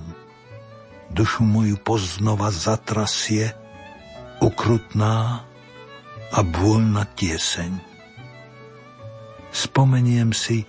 [1.10, 3.50] Dušu moju poznova zatrasie,
[4.38, 5.42] ukrutná
[6.30, 7.74] a bôľna tieseň.
[9.50, 10.62] Spomeniem si,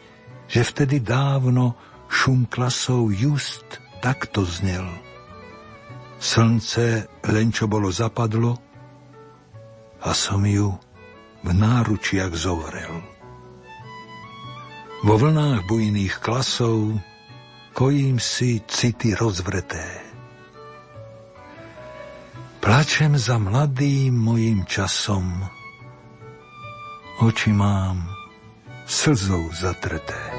[0.49, 1.77] že vtedy dávno
[2.11, 4.85] šum klasov just takto znel–
[6.21, 8.53] Slnce len čo bolo zapadlo
[10.05, 10.69] a som ju
[11.41, 13.01] v náručiach zovrel.
[15.01, 16.93] Vo vlnách bujných klasov
[17.73, 20.05] kojím si city rozvreté.
[22.61, 25.25] Plačem za mladým mojim časom,
[27.17, 27.97] oči mám
[28.85, 30.30] slzou zatreté.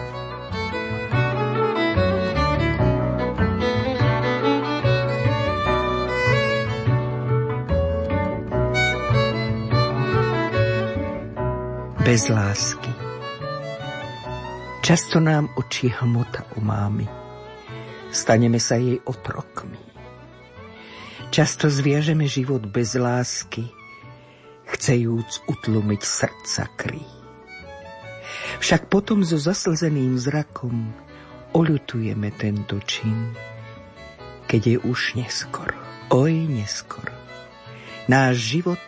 [12.03, 12.91] Bez lásky.
[14.83, 17.07] Často nám oči hmota umámi.
[18.11, 19.79] Staneme sa jej otrokmi.
[21.31, 23.71] Často zviažeme život bez lásky,
[24.67, 27.07] chcejúc utlumiť srdca krí.
[28.59, 30.91] Však potom so zaslzeným zrakom
[31.55, 33.31] oľutujeme tento čin,
[34.51, 35.79] keď je už neskoro,
[36.11, 37.15] oj neskoro.
[38.11, 38.83] Náš život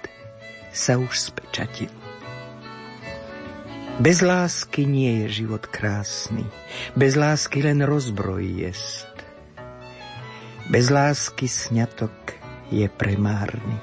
[0.75, 2.04] sa už spečatil.
[3.95, 6.43] Bez lásky nie je život krásny,
[6.99, 9.07] bez lásky len rozbroj jest.
[10.67, 12.35] Bez lásky sňatok
[12.75, 13.79] je premárny,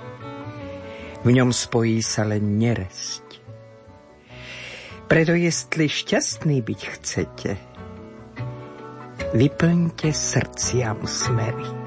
[1.24, 3.40] v ňom spojí sa len neresť.
[5.08, 7.52] Preto jestli šťastný byť chcete,
[9.32, 11.81] vyplňte srdciam smery.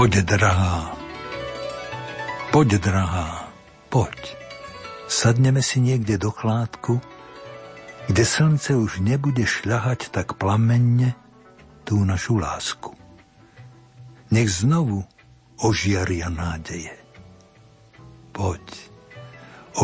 [0.00, 0.96] Poď, drahá,
[2.56, 3.52] poď, drahá,
[3.92, 4.32] poď.
[5.04, 7.04] Sadneme si niekde do chládku,
[8.08, 11.12] kde slnce už nebude šľahať tak plamenne
[11.84, 12.96] tú našu lásku.
[14.32, 15.04] Nech znovu
[15.60, 16.96] ožiaria nádeje.
[18.32, 18.64] Poď,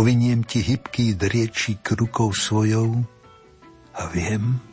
[0.01, 3.05] oviniem ti hybký driečík rukou svojou
[3.93, 4.65] a viem,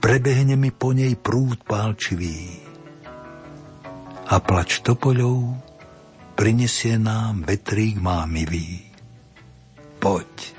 [0.00, 2.59] prebehne mi po nej prúd pálčivý
[4.30, 5.58] a plač topoľov
[6.38, 8.86] prinesie nám vetrík mámivý.
[9.98, 10.54] Poď,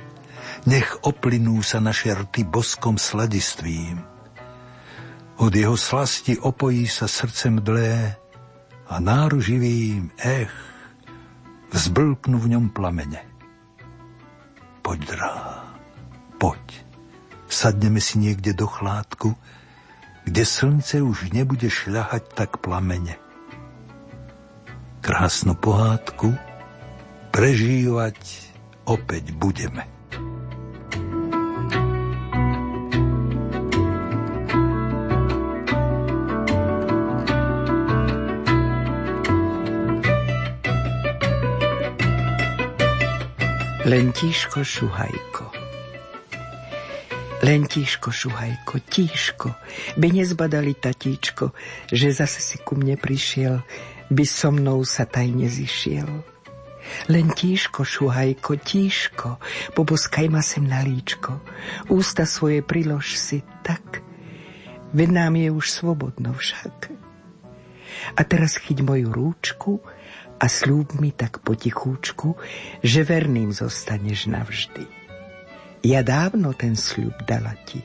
[0.67, 4.03] nech oplynú sa naše rty boskom sladistvím.
[5.39, 8.19] Od jeho slasti opojí sa srdcem dlé
[8.91, 10.53] a náruživým, ech,
[11.71, 13.23] vzblknú v ňom plamene.
[14.83, 15.63] Poď, drahá,
[16.35, 16.59] poď,
[17.47, 19.31] sadneme si niekde do chládku,
[20.27, 23.30] kde slnce už nebude šľahať tak plamene
[25.11, 26.31] krásnu pohádku
[27.35, 28.15] prežívať
[28.87, 29.83] opäť budeme.
[43.83, 45.43] Lentíško Šuhajko.
[47.43, 49.49] Lentíško Šuhajko, tíško,
[49.99, 51.51] by nezbadali tatíčko,
[51.91, 53.59] že zase si ku mne prišiel,
[54.11, 56.11] by so mnou sa tajne zišiel.
[57.07, 59.29] Len tíško, šuhajko, tíško,
[59.71, 61.39] poboskaj ma sem na líčko,
[61.87, 64.03] ústa svoje prilož si tak,
[64.91, 66.91] veď nám je už svobodno však.
[68.17, 69.79] A teraz chyť moju rúčku
[70.41, 72.35] a slúb mi tak potichúčku,
[72.83, 74.83] že verným zostaneš navždy.
[75.87, 77.79] Ja dávno ten sľub dala ti.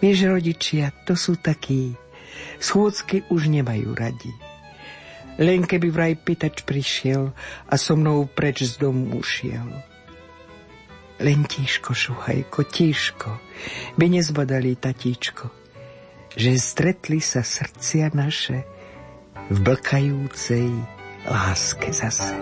[0.00, 1.92] Vieš, rodičia, to sú takí,
[2.56, 4.49] schôdzky už nemajú radi
[5.38, 7.30] len keby vraj pýtač prišiel
[7.70, 9.70] a so mnou preč z domu ušiel.
[11.20, 13.30] Len tíško, šuhajko, tíško,
[14.00, 15.52] by nezbadali tatíčko,
[16.32, 18.64] že stretli sa srdcia naše
[19.52, 20.70] v blkajúcej
[21.28, 22.32] láske zase.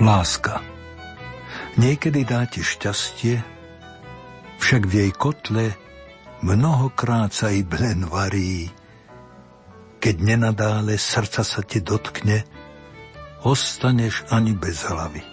[0.00, 0.69] Láska.
[1.80, 3.40] Niekedy dáte šťastie,
[4.60, 5.72] však v jej kotle
[6.44, 8.68] mnohokrát sa i blen varí.
[9.96, 12.44] Keď nenadále srdca sa ti dotkne,
[13.48, 15.24] ostaneš ani bez hlavy.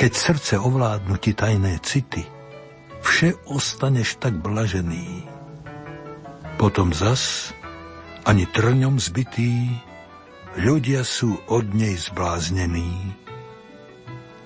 [0.00, 2.24] Keď srdce ovládnu ti tajné city,
[3.04, 5.28] vše ostaneš tak blažený.
[6.56, 7.52] Potom zas,
[8.24, 9.76] ani trňom zbytý,
[10.56, 13.21] ľudia sú od nej zbláznení.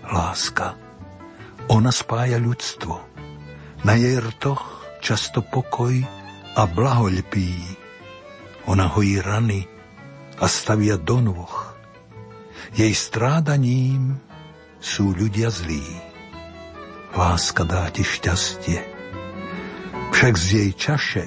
[0.06, 0.78] Láska,
[1.66, 2.94] ona spája ľudstvo.
[3.82, 5.94] Na jej rtoch často pokoj
[6.54, 7.58] a blaho lpí.
[8.70, 9.66] Ona hojí rany
[10.38, 11.54] a stavia do nôh.
[12.74, 14.18] Jej strádaním
[14.78, 15.82] sú ľudia zlí.
[17.14, 18.80] Láska dá ti šťastie.
[20.12, 21.26] Však z jej čaše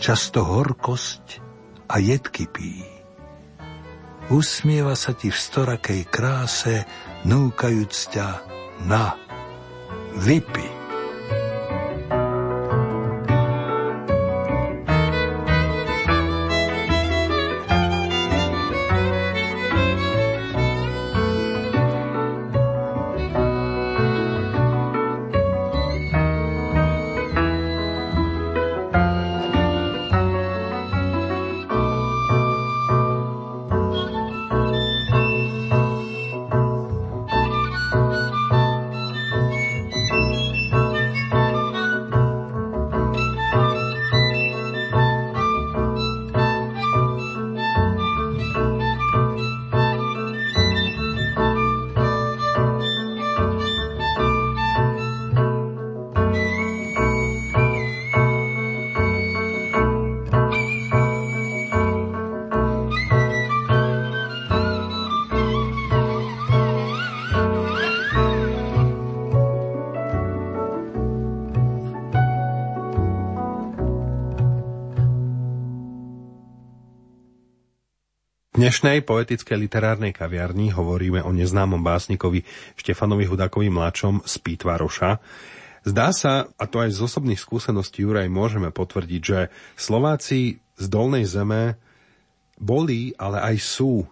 [0.00, 1.40] často horkosť
[1.88, 2.84] a jedky pí.
[4.32, 6.88] Usmieva sa ti v storakej kráse,
[7.24, 8.44] núkajúc ťa
[8.84, 9.16] na
[10.20, 10.73] vypi.
[78.54, 82.46] Dnešnej poetickej literárnej kaviarni hovoríme o neznámom básnikovi
[82.78, 85.18] Štefanovi Hudákovi mladšom z Pítvaroša.
[85.82, 91.26] Zdá sa, a to aj z osobných skúseností Juraj môžeme potvrdiť, že Slováci z Dolnej
[91.26, 91.82] zeme
[92.54, 94.06] boli, ale aj sú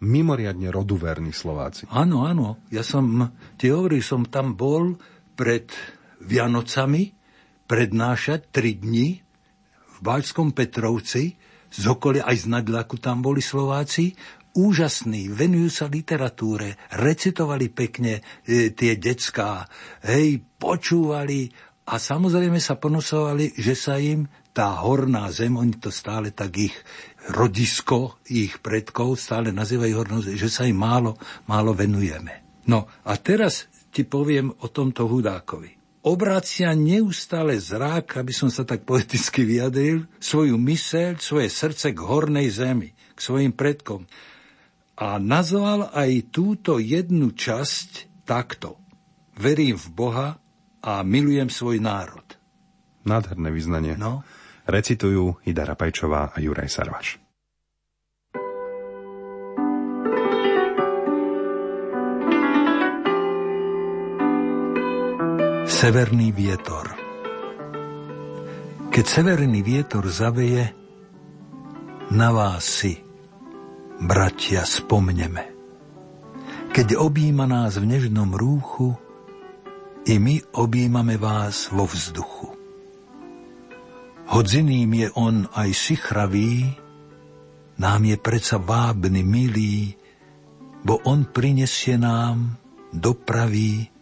[0.00, 1.90] mimoriadne roduverní Slováci.
[1.90, 2.62] Áno, áno.
[2.70, 5.02] Ja som, ti hovorím, som tam bol
[5.34, 5.66] pred
[6.22, 7.10] Vianocami
[7.66, 9.18] prednášať tri dni
[9.82, 14.12] v Baľskom Petrovci z okolia aj z nadľaku tam boli Slováci,
[14.54, 19.70] úžasní, venujú sa literatúre, recitovali pekne e, tie decká,
[20.02, 21.50] hej, počúvali
[21.86, 26.74] a samozrejme sa ponosovali, že sa im tá horná zem, oni to stále tak ich
[27.30, 31.14] rodisko, ich predkov stále nazývajú hornou zem, že sa im málo,
[31.46, 32.62] málo venujeme.
[32.66, 38.88] No a teraz ti poviem o tomto Hudákovi obracia neustále zrák, aby som sa tak
[38.88, 44.08] poeticky vyjadril, svoju myseľ, svoje srdce k hornej zemi, k svojim predkom.
[45.00, 48.76] A nazval aj túto jednu časť takto.
[49.40, 50.28] Verím v Boha
[50.84, 52.24] a milujem svoj národ.
[53.08, 53.96] Nádherné vyznanie.
[53.96, 54.20] No.
[54.68, 57.29] Recitujú Ida Rapajčová a Juraj Sarvaš.
[65.70, 66.98] Severný vietor
[68.90, 70.74] Keď severný vietor zaveje,
[72.10, 72.98] na vás si,
[74.02, 75.46] bratia, spomneme.
[76.74, 78.98] Keď objíma nás v nežnom rúchu,
[80.10, 82.50] i my objímame vás vo vzduchu.
[84.26, 86.66] Hodziným je on aj sichravý,
[87.78, 89.94] nám je predsa vábny milý,
[90.82, 92.58] bo on prinesie nám
[92.90, 93.99] dopraví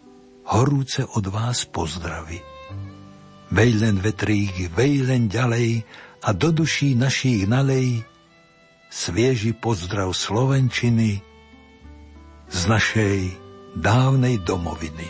[0.49, 2.41] horúce od vás pozdraví.
[3.53, 5.85] Vej len vetrík, vej len ďalej
[6.25, 8.05] a do duší našich nalej
[8.89, 11.21] svieži pozdrav Slovenčiny
[12.49, 13.19] z našej
[13.77, 15.09] dávnej domoviny.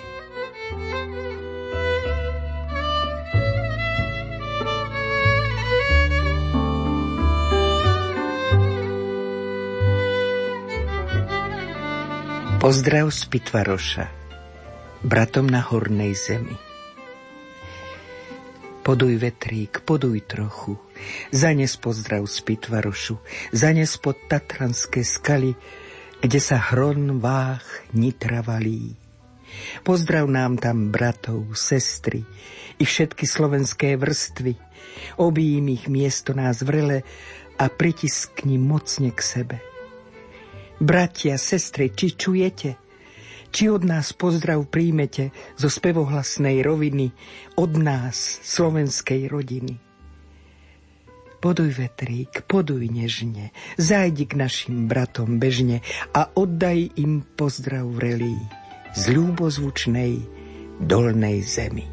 [12.58, 14.17] Pozdrav z Pitvaroša
[15.02, 16.56] bratom na hornej zemi.
[18.82, 20.80] Poduj vetrík, poduj trochu,
[21.28, 23.20] zanes pozdrav z Pitvarošu,
[23.52, 25.52] zanes pod Tatranské skaly,
[26.24, 28.40] kde sa hron váh nitra.
[29.84, 32.24] Pozdrav nám tam bratov, sestry
[32.80, 34.56] i všetky slovenské vrstvy,
[35.20, 37.04] obím ich miesto nás vrele
[37.60, 39.56] a pritiskni mocne k sebe.
[40.80, 42.80] Bratia, sestry, či čujete–
[43.48, 47.10] Či od nás pozdrav príjmete zo spevohlasnej roviny,
[47.56, 49.80] od nás, slovenskej rodiny.
[51.38, 58.34] Poduj vetrík, poduj nežne, zajdi k našim bratom bežne a oddaj im pozdrav vrelý
[58.98, 60.12] z ľúbozvučnej
[60.82, 61.86] dolnej zemi.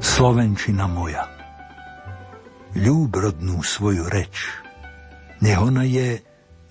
[0.00, 1.35] Slovenčina moja,
[2.76, 4.52] ľúb rodnú svoju reč,
[5.40, 6.20] nech ona je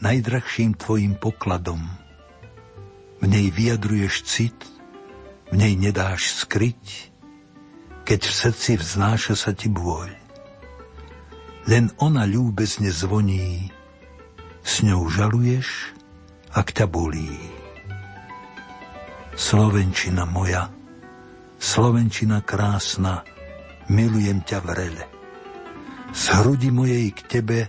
[0.06, 1.82] najdrahším tvojim pokladom.
[3.22, 4.60] V nej vyjadruješ cit,
[5.50, 7.10] v nej nedáš skryť,
[8.06, 10.14] keď v srdci vznáša sa ti bôľ.
[11.66, 13.74] Len ona ľúbezne zvoní,
[14.62, 15.98] s ňou žaluješ,
[16.54, 17.34] ak ťa bolí.
[19.34, 20.70] Slovenčina moja,
[21.58, 23.26] Slovenčina krásna,
[23.90, 25.15] milujem ťa vrele.
[26.16, 27.60] Z hrudi mojej k tebe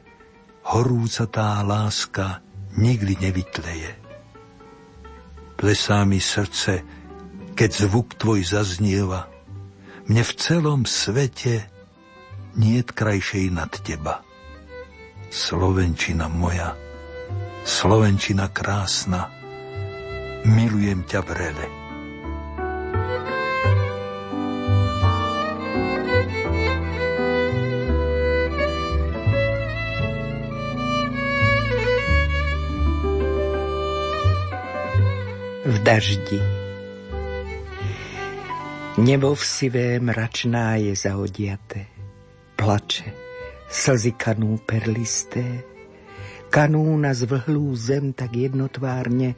[0.71, 2.47] horúca tá láska
[2.79, 3.99] nikdy nevytleje.
[5.59, 6.87] Plesá mi srdce,
[7.59, 9.27] keď zvuk tvoj zaznieva,
[10.07, 11.67] mne v celom svete
[12.55, 14.23] niet krajšej nad teba.
[15.27, 16.79] Slovenčina moja,
[17.67, 19.27] Slovenčina krásna,
[20.47, 21.76] milujem ťa vrele.
[35.67, 36.39] Daždi.
[38.97, 41.91] Nebo v sivé mračná je zaodiate,
[42.55, 43.11] plače,
[43.67, 45.67] slzy kanú perlisté,
[46.55, 49.35] kanú na zvhlú zem tak jednotvárne,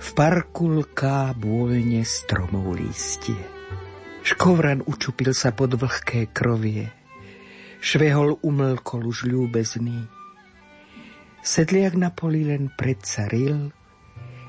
[0.00, 3.36] v parku lká bôľne stromov lístie.
[4.24, 6.88] Škovran učupil sa pod vlhké krovie,
[7.84, 10.08] švehol umlkol už ľúbezný.
[11.44, 13.76] Sedliak na poli len predcaril,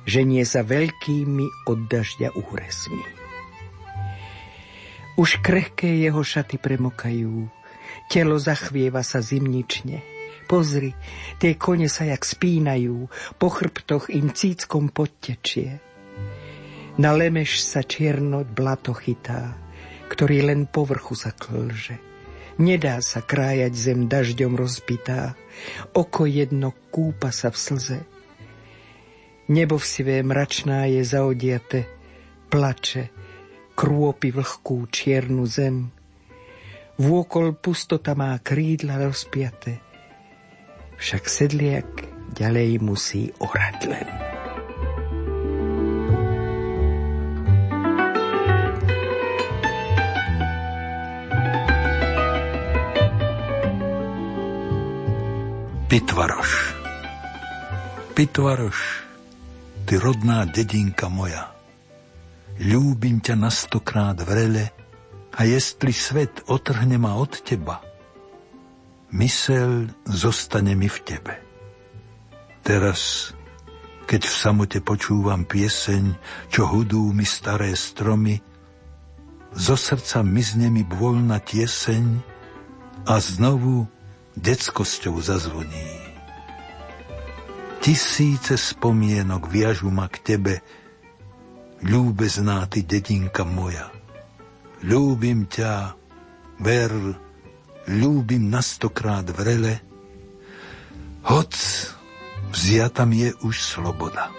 [0.06, 3.04] ženie sa veľkými od dažďa úresmi.
[5.20, 7.46] Už krehké jeho šaty premokajú,
[8.08, 10.02] telo zachvieva sa zimnične.
[10.48, 10.92] Pozri,
[11.40, 13.08] tie kone sa jak spínajú,
[13.40, 15.80] po chrbtoch im cíckom podtečie.
[17.00, 19.56] Na lemeš sa čierno blato chytá,
[20.12, 21.96] ktorý len povrchu sa klže.
[22.60, 25.40] Nedá sa krájať zem dažďom rozpitá,
[25.96, 28.00] oko jedno kúpa sa v slze.
[29.52, 31.84] Nebo v sivé mračná je zaodiate,
[32.48, 33.12] plače,
[33.76, 35.92] krôpy vlhkú čiernu zem.
[36.96, 39.84] Vôkol pustota má krídla rozpiate,
[40.96, 41.90] však sedliak
[42.32, 44.08] ďalej musí orať len.
[55.92, 56.52] Pitvaroš.
[58.16, 59.11] Pitvaroš
[59.86, 61.52] ty rodná dedinka moja.
[62.62, 64.70] Ľúbim ťa na stokrát vrele
[65.34, 67.82] a jestli svet otrhne ma od teba,
[69.16, 71.34] mysel zostane mi v tebe.
[72.62, 73.32] Teraz,
[74.06, 76.14] keď v samote počúvam pieseň,
[76.52, 78.44] čo hudú mi staré stromy,
[79.52, 82.24] zo srdca mizne mi bôľna tieseň
[83.04, 83.90] a znovu
[84.40, 86.01] detskosťou zazvoní.
[87.82, 90.62] Tisíce spomienok viažu ma k tebe,
[91.82, 93.90] ľúbezná ty dedinka moja.
[94.86, 95.98] Ľúbim ťa,
[96.62, 96.94] ver,
[97.90, 99.82] ľúbim na stokrát vrele,
[101.26, 101.58] hoc
[102.54, 104.30] vziata je už sloboda.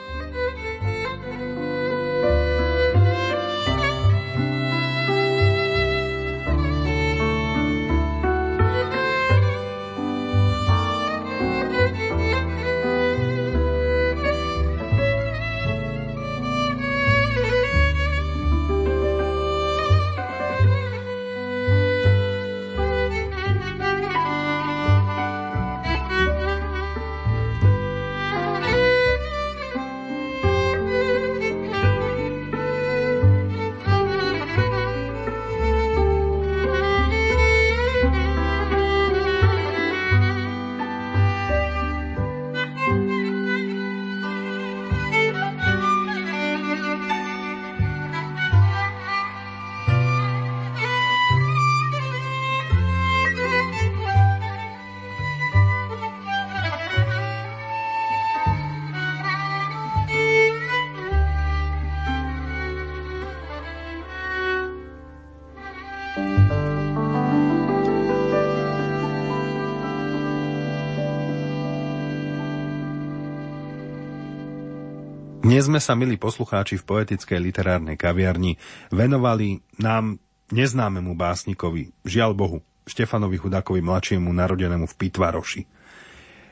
[75.73, 78.61] Sme sa, milí poslucháči, v poetickej literárnej kaviarni
[78.93, 80.21] venovali nám
[80.53, 85.65] neznámemu básnikovi, žiaľ Bohu, Štefanovi Hudákovi mladšiemu, narodenému v Pitvaroši.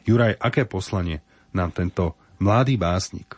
[0.08, 1.20] Juraj, aké poslanie
[1.52, 3.36] nám tento mladý básnik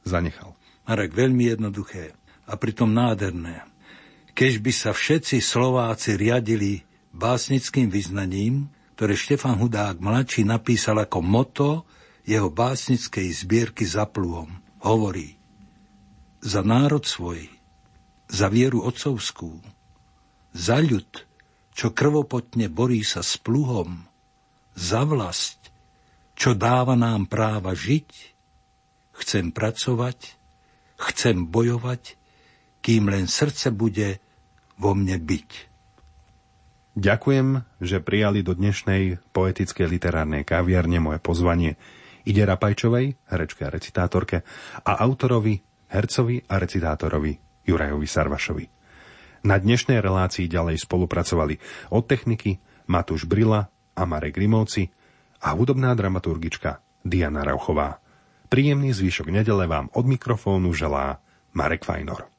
[0.00, 0.56] zanechal?
[0.88, 2.16] Marek, veľmi jednoduché
[2.48, 3.68] a pritom nádherné.
[4.32, 11.84] Keď by sa všetci Slováci riadili básnickým vyznaním, ktoré Štefan Hudák mladší napísal ako moto
[12.24, 15.38] jeho básnickej zbierky za pluhom hovorí
[16.38, 17.50] za národ svoj,
[18.30, 19.58] za vieru otcovskú,
[20.54, 21.06] za ľud,
[21.74, 24.06] čo krvopotne borí sa s pluhom,
[24.78, 25.70] za vlast,
[26.38, 28.08] čo dáva nám práva žiť,
[29.18, 30.38] chcem pracovať,
[30.98, 32.14] chcem bojovať,
[32.78, 34.22] kým len srdce bude
[34.78, 35.50] vo mne byť.
[36.98, 41.78] Ďakujem, že prijali do dnešnej poetickej literárnej kaviarne moje pozvanie
[42.28, 44.44] Ide Rapajčovej, herečke a recitátorke,
[44.84, 45.56] a autorovi,
[45.88, 47.32] hercovi a recitátorovi
[47.64, 48.64] Jurajovi Sarvašovi.
[49.48, 51.56] Na dnešnej relácii ďalej spolupracovali
[51.88, 54.92] od techniky Matúš Brila a Marek Grimovci
[55.40, 57.96] a hudobná dramaturgička Diana Rauchová.
[58.52, 61.24] Príjemný zvyšok nedele vám od mikrofónu želá
[61.56, 62.37] Marek Fajnor.